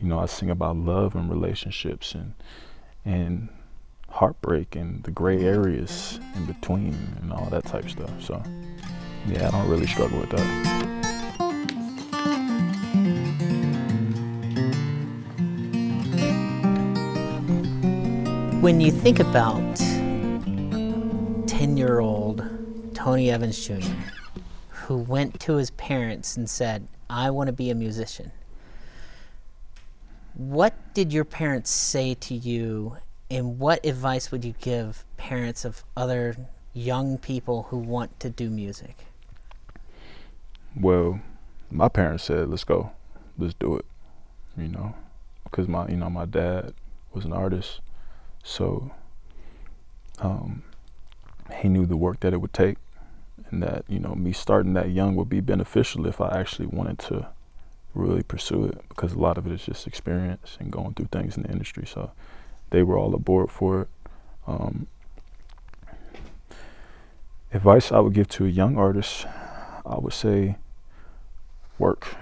You 0.00 0.08
know, 0.08 0.18
I 0.18 0.26
sing 0.26 0.50
about 0.50 0.76
love 0.76 1.14
and 1.14 1.30
relationships 1.30 2.14
and 2.14 2.34
and 3.04 3.48
heartbreak 4.08 4.76
and 4.76 5.02
the 5.02 5.10
gray 5.10 5.42
areas 5.42 6.20
in 6.36 6.46
between 6.46 6.96
and 7.20 7.32
all 7.32 7.46
that 7.46 7.64
type 7.64 7.88
stuff. 7.90 8.10
So, 8.22 8.42
yeah, 9.26 9.48
I 9.48 9.50
don't 9.50 9.68
really 9.68 9.86
struggle 9.86 10.20
with 10.20 10.30
that. 10.30 10.94
When 18.60 18.80
you 18.80 18.90
think 18.90 19.20
about 19.20 19.76
10 21.46 21.76
year 21.76 22.00
old 22.00 22.42
Tony 22.94 23.30
Evans 23.30 23.66
Jr., 23.66 23.82
who 24.68 24.96
went 24.96 25.38
to 25.40 25.56
his 25.56 25.70
parents 25.72 26.36
and 26.36 26.48
said, 26.48 26.86
I 27.10 27.30
want 27.30 27.48
to 27.48 27.52
be 27.52 27.70
a 27.70 27.74
musician, 27.74 28.30
what 30.34 30.74
did 30.94 31.12
your 31.12 31.24
parents 31.24 31.70
say 31.70 32.14
to 32.14 32.34
you, 32.34 32.96
and 33.30 33.58
what 33.58 33.84
advice 33.86 34.30
would 34.30 34.44
you 34.44 34.54
give 34.60 35.04
parents 35.16 35.64
of 35.64 35.84
other 35.96 36.36
young 36.72 37.18
people 37.18 37.64
who 37.70 37.78
want 37.78 38.18
to 38.20 38.28
do 38.28 38.50
music? 38.50 39.06
Well, 40.76 41.20
my 41.70 41.88
parents 41.88 42.24
said, 42.24 42.48
"Let's 42.48 42.64
go, 42.64 42.90
let's 43.38 43.54
do 43.54 43.76
it," 43.76 43.86
you 44.56 44.68
know, 44.68 44.94
because 45.44 45.68
my 45.68 45.88
you 45.88 45.96
know 45.96 46.10
my 46.10 46.24
dad 46.24 46.74
was 47.12 47.24
an 47.24 47.32
artist, 47.32 47.80
so 48.42 48.90
um, 50.18 50.64
he 51.60 51.68
knew 51.68 51.86
the 51.86 51.96
work 51.96 52.20
that 52.20 52.32
it 52.32 52.40
would 52.40 52.52
take, 52.52 52.78
and 53.50 53.62
that 53.62 53.84
you 53.88 54.00
know 54.00 54.16
me 54.16 54.32
starting 54.32 54.74
that 54.74 54.90
young 54.90 55.14
would 55.14 55.28
be 55.28 55.40
beneficial 55.40 56.06
if 56.06 56.20
I 56.20 56.36
actually 56.36 56.66
wanted 56.66 56.98
to 57.00 57.28
really 57.94 58.22
pursue 58.22 58.64
it, 58.64 58.88
because 58.88 59.12
a 59.12 59.18
lot 59.18 59.38
of 59.38 59.46
it 59.46 59.52
is 59.52 59.64
just 59.64 59.86
experience 59.86 60.56
and 60.60 60.70
going 60.70 60.94
through 60.94 61.08
things 61.12 61.36
in 61.36 61.44
the 61.44 61.50
industry. 61.50 61.86
So 61.86 62.10
they 62.70 62.82
were 62.82 62.98
all 62.98 63.14
aboard 63.14 63.50
for 63.50 63.82
it. 63.82 63.88
Um, 64.46 64.86
advice 67.52 67.92
I 67.92 68.00
would 68.00 68.14
give 68.14 68.28
to 68.30 68.44
a 68.44 68.48
young 68.48 68.76
artist, 68.76 69.26
I 69.86 69.98
would 69.98 70.12
say 70.12 70.56
work. 71.78 72.16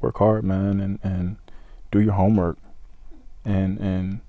Work 0.00 0.18
hard, 0.18 0.44
man, 0.44 0.78
and, 0.80 0.98
and 1.02 1.36
do 1.90 2.00
your 2.00 2.12
homework, 2.12 2.58
and 3.46 3.78
and 3.78 4.20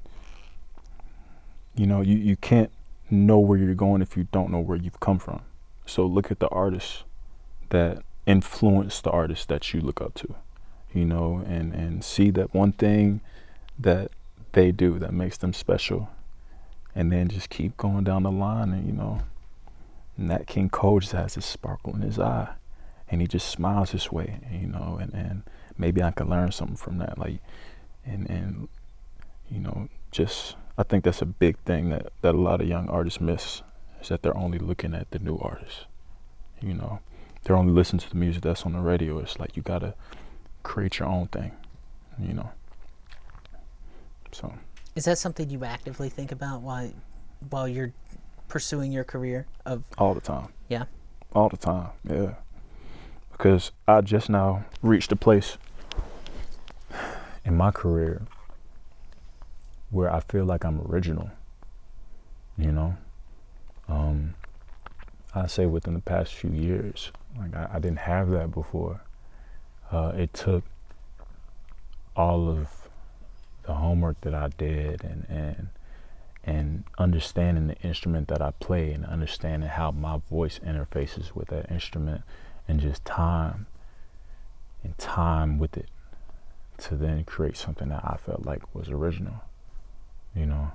you 1.76 1.86
know 1.86 2.00
you 2.00 2.16
you 2.16 2.38
can't 2.38 2.72
know 3.12 3.38
where 3.38 3.60
you're 3.60 3.76
going 3.76 4.02
if 4.02 4.16
you 4.16 4.28
don't 4.32 4.50
know 4.50 4.62
where 4.62 4.78
you've 4.78 5.02
come 5.02 5.20
from. 5.20 5.42
So 5.86 6.06
look 6.06 6.32
at 6.32 6.40
the 6.40 6.48
artists 6.48 7.04
that 7.70 8.02
influence 8.28 9.00
the 9.00 9.10
artists 9.10 9.46
that 9.46 9.74
you 9.74 9.80
look 9.80 10.02
up 10.02 10.14
to, 10.14 10.36
you 10.94 11.06
know, 11.06 11.42
and 11.48 11.74
and 11.74 12.04
see 12.04 12.30
that 12.32 12.54
one 12.54 12.74
thing 12.74 13.22
that 13.80 14.12
they 14.52 14.72
do 14.72 15.00
that 15.00 15.14
makes 15.14 15.38
them 15.38 15.54
special, 15.54 16.10
and 16.94 17.12
then 17.12 17.30
just 17.30 17.50
keep 17.50 17.76
going 17.78 18.04
down 18.04 18.24
the 18.24 18.32
line, 18.32 18.74
and 18.74 18.86
you 18.86 18.92
know, 18.92 19.22
Nat 20.18 20.46
King 20.46 20.70
Cole 20.70 21.00
just 21.00 21.14
has 21.14 21.36
this 21.36 21.46
sparkle 21.46 21.96
in 21.96 22.02
his 22.02 22.20
eye, 22.20 22.50
and 23.10 23.22
he 23.22 23.28
just 23.28 23.48
smiles 23.48 23.94
this 23.94 24.12
way, 24.12 24.40
you 24.52 24.68
know, 24.68 25.00
and 25.02 25.14
and 25.14 25.44
maybe 25.78 26.04
I 26.04 26.12
can 26.12 26.30
learn 26.30 26.52
something 26.52 26.78
from 26.78 26.98
that, 26.98 27.18
like, 27.18 27.40
and 28.06 28.30
and 28.30 28.68
you 29.50 29.62
know, 29.62 29.88
just 30.12 30.58
I 30.78 30.84
think 30.84 31.06
that's 31.06 31.22
a 31.22 31.26
big 31.26 31.58
thing 31.60 31.90
that 31.90 32.12
that 32.22 32.36
a 32.36 32.38
lot 32.38 32.60
of 32.60 32.68
young 32.68 32.90
artists 32.90 33.22
miss 33.22 33.62
is 34.02 34.10
that 34.10 34.22
they're 34.22 34.38
only 34.38 34.60
looking 34.60 34.94
at 34.94 35.12
the 35.12 35.20
new 35.20 35.38
artists, 35.38 35.86
you 36.62 36.74
know 36.74 37.00
they're 37.48 37.56
only 37.56 37.72
listening 37.72 38.02
to 38.02 38.10
the 38.10 38.18
music 38.18 38.44
that's 38.44 38.66
on 38.66 38.74
the 38.74 38.80
radio. 38.80 39.20
It's 39.20 39.40
like 39.40 39.56
you 39.56 39.64
gotta 39.64 39.94
create 40.64 41.00
your 41.00 41.08
own 41.08 41.28
thing, 41.28 41.54
you 42.20 42.34
know. 42.34 42.52
So. 44.34 44.54
Is 44.96 45.06
that 45.06 45.18
something 45.18 45.50
you 45.50 45.64
actively 45.64 46.10
think 46.10 46.34
about 46.34 46.62
while 46.62 46.92
while 47.50 47.66
you're 47.66 47.94
pursuing 48.50 48.92
your 48.92 49.06
career 49.06 49.48
of 49.66 49.82
all 49.98 50.14
the 50.14 50.20
time? 50.20 50.50
Yeah. 50.68 50.86
All 51.32 51.48
the 51.48 51.56
time, 51.56 51.88
yeah. 52.04 52.34
Because 53.32 53.72
I 53.88 54.02
just 54.02 54.30
now 54.30 54.66
reached 54.82 55.14
a 55.14 55.16
place 55.16 55.58
in 57.46 57.56
my 57.56 57.72
career 57.72 58.24
where 59.90 60.14
I 60.14 60.20
feel 60.20 60.44
like 60.44 60.66
I'm 60.66 60.82
original. 60.82 61.32
You 62.58 62.74
know, 62.74 62.98
um, 63.88 64.34
I 65.44 65.48
say 65.48 65.66
within 65.66 65.94
the 65.94 66.00
past 66.00 66.34
few 66.34 66.52
years, 66.52 67.12
like 67.38 67.56
I, 67.56 67.70
I 67.74 67.80
didn't 67.80 68.00
have 68.00 68.30
that 68.32 68.52
before. 68.52 69.02
Uh, 69.92 70.12
it 70.16 70.34
took 70.34 70.64
all 72.16 72.50
of 72.50 72.90
the 73.64 73.74
homework 73.74 74.20
that 74.22 74.34
I 74.34 74.50
did 74.58 75.04
and 75.04 75.26
and 75.30 75.70
and 76.44 76.86
understanding 76.98 77.68
the 77.68 77.76
instrument 77.82 78.30
that 78.30 78.42
I 78.42 78.52
play 78.52 78.92
and 78.94 79.06
understanding 79.06 79.68
how 79.68 79.92
my 79.92 80.20
voice 80.30 80.60
interfaces 80.60 81.36
with 81.36 81.50
that 81.50 81.70
instrument 81.70 82.22
and 82.68 82.80
just 82.80 83.04
time 83.04 83.68
and 84.82 84.98
time 84.98 85.60
with 85.60 85.76
it 85.76 85.90
to 86.78 86.96
then 86.96 87.26
create 87.26 87.58
something 87.58 87.90
that 87.90 88.02
I 88.04 88.16
felt 88.16 88.46
like 88.46 88.74
was 88.74 88.90
original, 88.90 89.42
you 90.34 90.46
know. 90.46 90.72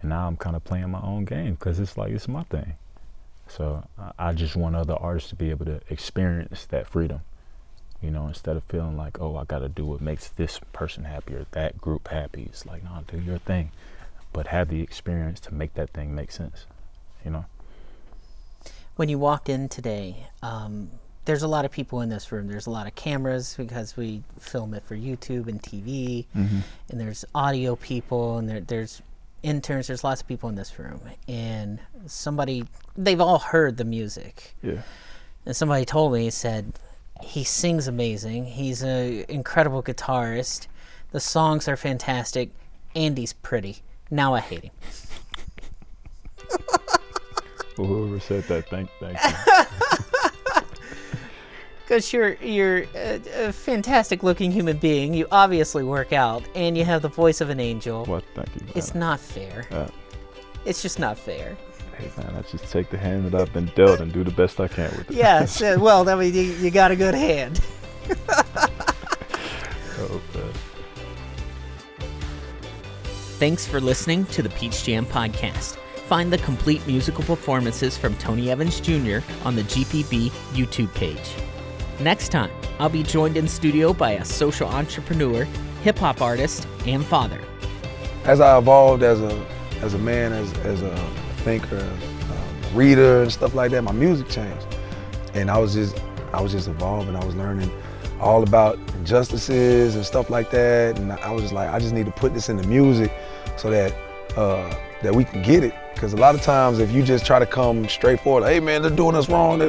And 0.00 0.08
now 0.08 0.26
I'm 0.26 0.36
kind 0.36 0.56
of 0.56 0.64
playing 0.64 0.90
my 0.90 1.02
own 1.02 1.26
game 1.26 1.54
because 1.54 1.78
it's 1.78 1.98
like 1.98 2.12
it's 2.12 2.28
my 2.28 2.44
thing. 2.44 2.74
So 3.48 3.86
I 4.18 4.32
just 4.32 4.56
want 4.56 4.76
other 4.76 4.94
artists 4.94 5.30
to 5.30 5.36
be 5.36 5.50
able 5.50 5.66
to 5.66 5.80
experience 5.88 6.66
that 6.66 6.86
freedom, 6.86 7.20
you 8.02 8.10
know, 8.10 8.26
instead 8.26 8.56
of 8.56 8.64
feeling 8.64 8.96
like, 8.96 9.20
oh, 9.20 9.36
I 9.36 9.44
got 9.44 9.60
to 9.60 9.68
do 9.68 9.84
what 9.84 10.00
makes 10.00 10.28
this 10.28 10.60
person 10.72 11.04
happy 11.04 11.34
or 11.34 11.46
that 11.52 11.80
group 11.80 12.08
happy. 12.08 12.42
It's 12.42 12.66
like, 12.66 12.82
no, 12.82 13.04
do 13.06 13.18
your 13.18 13.38
thing, 13.38 13.70
but 14.32 14.48
have 14.48 14.68
the 14.68 14.82
experience 14.82 15.40
to 15.40 15.54
make 15.54 15.74
that 15.74 15.90
thing 15.90 16.14
make 16.14 16.32
sense, 16.32 16.66
you 17.24 17.30
know. 17.30 17.44
When 18.96 19.08
you 19.08 19.18
walked 19.18 19.48
in 19.48 19.68
today, 19.68 20.26
um, 20.42 20.90
there's 21.26 21.42
a 21.42 21.48
lot 21.48 21.64
of 21.64 21.70
people 21.70 22.00
in 22.00 22.08
this 22.08 22.32
room. 22.32 22.48
There's 22.48 22.66
a 22.66 22.70
lot 22.70 22.86
of 22.86 22.94
cameras 22.94 23.54
because 23.56 23.96
we 23.96 24.22
film 24.38 24.74
it 24.74 24.84
for 24.84 24.96
YouTube 24.96 25.48
and 25.48 25.62
TV, 25.62 26.24
mm-hmm. 26.34 26.60
and 26.88 27.00
there's 27.00 27.24
audio 27.34 27.76
people, 27.76 28.38
and 28.38 28.48
there, 28.48 28.60
there's 28.60 29.02
interns. 29.46 29.86
There's 29.86 30.04
lots 30.04 30.20
of 30.20 30.26
people 30.26 30.48
in 30.48 30.56
this 30.56 30.78
room, 30.78 31.00
and 31.28 31.78
somebody 32.06 32.64
they've 32.96 33.20
all 33.20 33.38
heard 33.38 33.76
the 33.76 33.84
music. 33.84 34.54
Yeah. 34.62 34.82
And 35.46 35.56
somebody 35.56 35.84
told 35.84 36.12
me 36.12 36.24
he 36.24 36.30
said 36.30 36.72
he 37.22 37.44
sings 37.44 37.86
amazing. 37.86 38.46
He's 38.46 38.82
an 38.82 39.24
incredible 39.28 39.82
guitarist. 39.82 40.66
The 41.12 41.20
songs 41.20 41.68
are 41.68 41.76
fantastic, 41.76 42.50
and 42.94 43.16
he's 43.16 43.32
pretty. 43.32 43.78
Now 44.10 44.34
I 44.34 44.40
hate 44.40 44.64
him. 44.64 44.72
well, 47.78 47.86
whoever 47.86 48.20
said 48.20 48.44
that, 48.44 48.68
thank, 48.68 48.90
thank 49.00 49.18
you. 49.22 49.94
because 51.86 52.12
you're 52.12 52.34
you're 52.34 52.84
a, 52.94 53.46
a, 53.46 53.52
fantastic 53.52 54.22
looking 54.22 54.50
human 54.50 54.76
being. 54.76 55.14
You 55.14 55.26
obviously 55.30 55.84
work 55.84 56.12
out, 56.12 56.42
and 56.54 56.76
you 56.76 56.84
have 56.84 57.02
the 57.02 57.08
voice 57.08 57.40
of 57.40 57.48
an 57.48 57.60
angel. 57.60 58.04
Well, 58.06 58.22
thank 58.34 58.48
you. 58.56 58.62
It's 58.74 58.94
not 58.94 59.20
fair. 59.20 59.66
Uh, 59.70 59.86
it's 60.64 60.82
just 60.82 60.98
not 60.98 61.16
fair. 61.16 61.56
Hey 61.96 62.10
man, 62.18 62.34
I 62.36 62.42
just 62.42 62.70
take 62.70 62.90
the 62.90 62.98
hand 62.98 63.24
that 63.26 63.40
I've 63.40 63.52
been 63.52 63.70
dealt 63.74 64.00
and 64.00 64.12
do 64.12 64.24
the 64.24 64.32
best 64.32 64.60
I 64.60 64.68
can 64.68 64.90
with 64.96 65.10
it. 65.10 65.16
Yes, 65.16 65.62
uh, 65.62 65.76
well, 65.78 66.08
I 66.08 66.14
mean, 66.16 66.34
you, 66.34 66.42
you 66.42 66.70
got 66.70 66.90
a 66.90 66.96
good 66.96 67.14
hand. 67.14 67.60
oh, 68.28 70.20
man. 70.34 70.52
Thanks 73.38 73.66
for 73.66 73.80
listening 73.80 74.24
to 74.26 74.42
the 74.42 74.50
Peach 74.50 74.84
Jam 74.84 75.06
podcast. 75.06 75.76
Find 76.06 76.32
the 76.32 76.38
complete 76.38 76.86
musical 76.86 77.24
performances 77.24 77.96
from 77.98 78.14
Tony 78.16 78.50
Evans 78.50 78.80
Jr. 78.80 79.18
on 79.44 79.56
the 79.56 79.62
GPB 79.62 80.30
YouTube 80.52 80.92
page. 80.94 81.34
Next 82.00 82.28
time, 82.28 82.50
I'll 82.78 82.90
be 82.90 83.02
joined 83.02 83.38
in 83.38 83.48
studio 83.48 83.94
by 83.94 84.12
a 84.12 84.24
social 84.24 84.68
entrepreneur, 84.68 85.44
hip 85.82 85.98
hop 85.98 86.20
artist, 86.20 86.68
and 86.86 87.02
father. 87.02 87.40
As 88.24 88.38
I 88.38 88.58
evolved 88.58 89.02
as 89.02 89.22
a 89.22 89.46
as 89.80 89.94
a 89.94 89.98
man, 89.98 90.34
as 90.34 90.52
as 90.58 90.82
a 90.82 90.94
thinker, 91.38 91.78
a 91.78 92.76
reader, 92.76 93.22
and 93.22 93.32
stuff 93.32 93.54
like 93.54 93.70
that, 93.70 93.80
my 93.80 93.92
music 93.92 94.28
changed, 94.28 94.66
and 95.32 95.50
I 95.50 95.56
was 95.56 95.72
just 95.72 95.98
I 96.34 96.42
was 96.42 96.52
just 96.52 96.68
evolving. 96.68 97.16
I 97.16 97.24
was 97.24 97.34
learning 97.34 97.70
all 98.20 98.42
about 98.42 98.78
injustices 98.98 99.94
and 99.94 100.04
stuff 100.04 100.28
like 100.28 100.50
that, 100.50 100.98
and 100.98 101.12
I 101.12 101.30
was 101.30 101.42
just 101.42 101.54
like, 101.54 101.70
I 101.70 101.78
just 101.78 101.94
need 101.94 102.06
to 102.06 102.12
put 102.12 102.34
this 102.34 102.50
in 102.50 102.58
the 102.58 102.66
music 102.66 103.10
so 103.56 103.70
that 103.70 103.94
uh, 104.36 104.68
that 105.02 105.14
we 105.14 105.24
can 105.24 105.42
get 105.42 105.64
it. 105.64 105.74
Because 105.94 106.12
a 106.12 106.18
lot 106.18 106.34
of 106.34 106.42
times, 106.42 106.78
if 106.78 106.92
you 106.92 107.02
just 107.02 107.24
try 107.24 107.38
to 107.38 107.46
come 107.46 107.88
straight 107.88 108.20
forward, 108.20 108.46
hey 108.46 108.60
man, 108.60 108.82
they're 108.82 108.90
doing 108.90 109.16
us 109.16 109.30
wrong, 109.30 109.60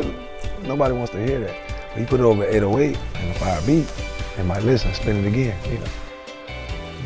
nobody 0.64 0.94
wants 0.94 1.14
to 1.14 1.26
hear 1.26 1.40
that. 1.40 1.67
You 1.98 2.06
put 2.06 2.20
it 2.20 2.24
over 2.24 2.44
808 2.44 2.98
and 3.16 3.32
a 3.32 3.34
fire 3.40 3.62
beat, 3.66 3.92
and 4.38 4.48
might 4.48 4.64
listen, 4.64 4.94
spin 4.94 5.18
it 5.18 5.28
again, 5.28 5.58
you 5.72 5.80
know. 5.80 5.86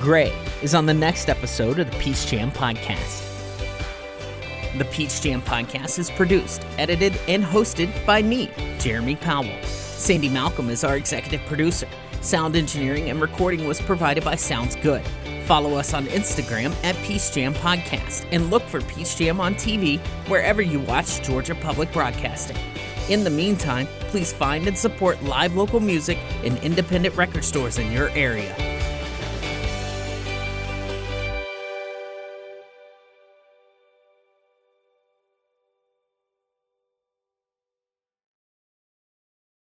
Gray 0.02 0.34
is 0.62 0.76
on 0.76 0.86
the 0.86 0.94
next 0.94 1.30
episode 1.30 1.80
of 1.80 1.90
the 1.90 1.98
Peach 1.98 2.28
Jam 2.28 2.52
Podcast. 2.52 3.28
The 4.78 4.86
Peach 4.86 5.22
Jam 5.22 5.42
Podcast 5.42 5.98
is 5.98 6.10
produced, 6.10 6.66
edited, 6.78 7.18
and 7.28 7.44
hosted 7.44 8.06
by 8.06 8.22
me, 8.22 8.50
Jeremy 8.80 9.16
Powell. 9.16 9.62
Sandy 9.64 10.28
Malcolm 10.28 10.70
is 10.70 10.84
our 10.84 10.98
executive 10.98 11.46
producer. 11.48 11.88
Sound 12.22 12.56
engineering 12.56 13.10
and 13.10 13.22
recording 13.22 13.68
was 13.68 13.80
provided 13.80 14.24
by 14.26 14.36
Sounds 14.36 14.76
Good. 14.76 15.04
Follow 15.46 15.76
us 15.76 15.94
on 15.94 16.06
Instagram 16.08 16.74
at 16.84 16.96
Peach 16.98 17.32
Jam 17.32 17.54
Podcast 17.54 18.26
and 18.32 18.50
look 18.50 18.64
for 18.64 18.82
Peach 18.82 19.16
Jam 19.18 19.40
on 19.40 19.56
TV 19.56 20.00
wherever 20.28 20.62
you 20.62 20.80
watch 20.82 21.22
Georgia 21.22 21.56
Public 21.56 21.92
Broadcasting. 21.94 22.58
In 23.12 23.26
the 23.26 23.30
meantime, 23.30 23.90
please 24.08 24.32
find 24.32 24.66
and 24.70 24.78
support 24.78 25.22
live 25.22 25.54
local 25.54 25.82
music 25.82 26.18
in 26.46 26.56
independent 26.60 27.14
record 27.18 27.44
stores 27.44 27.78
in 27.78 27.92
your 27.92 28.08
area. 28.12 28.71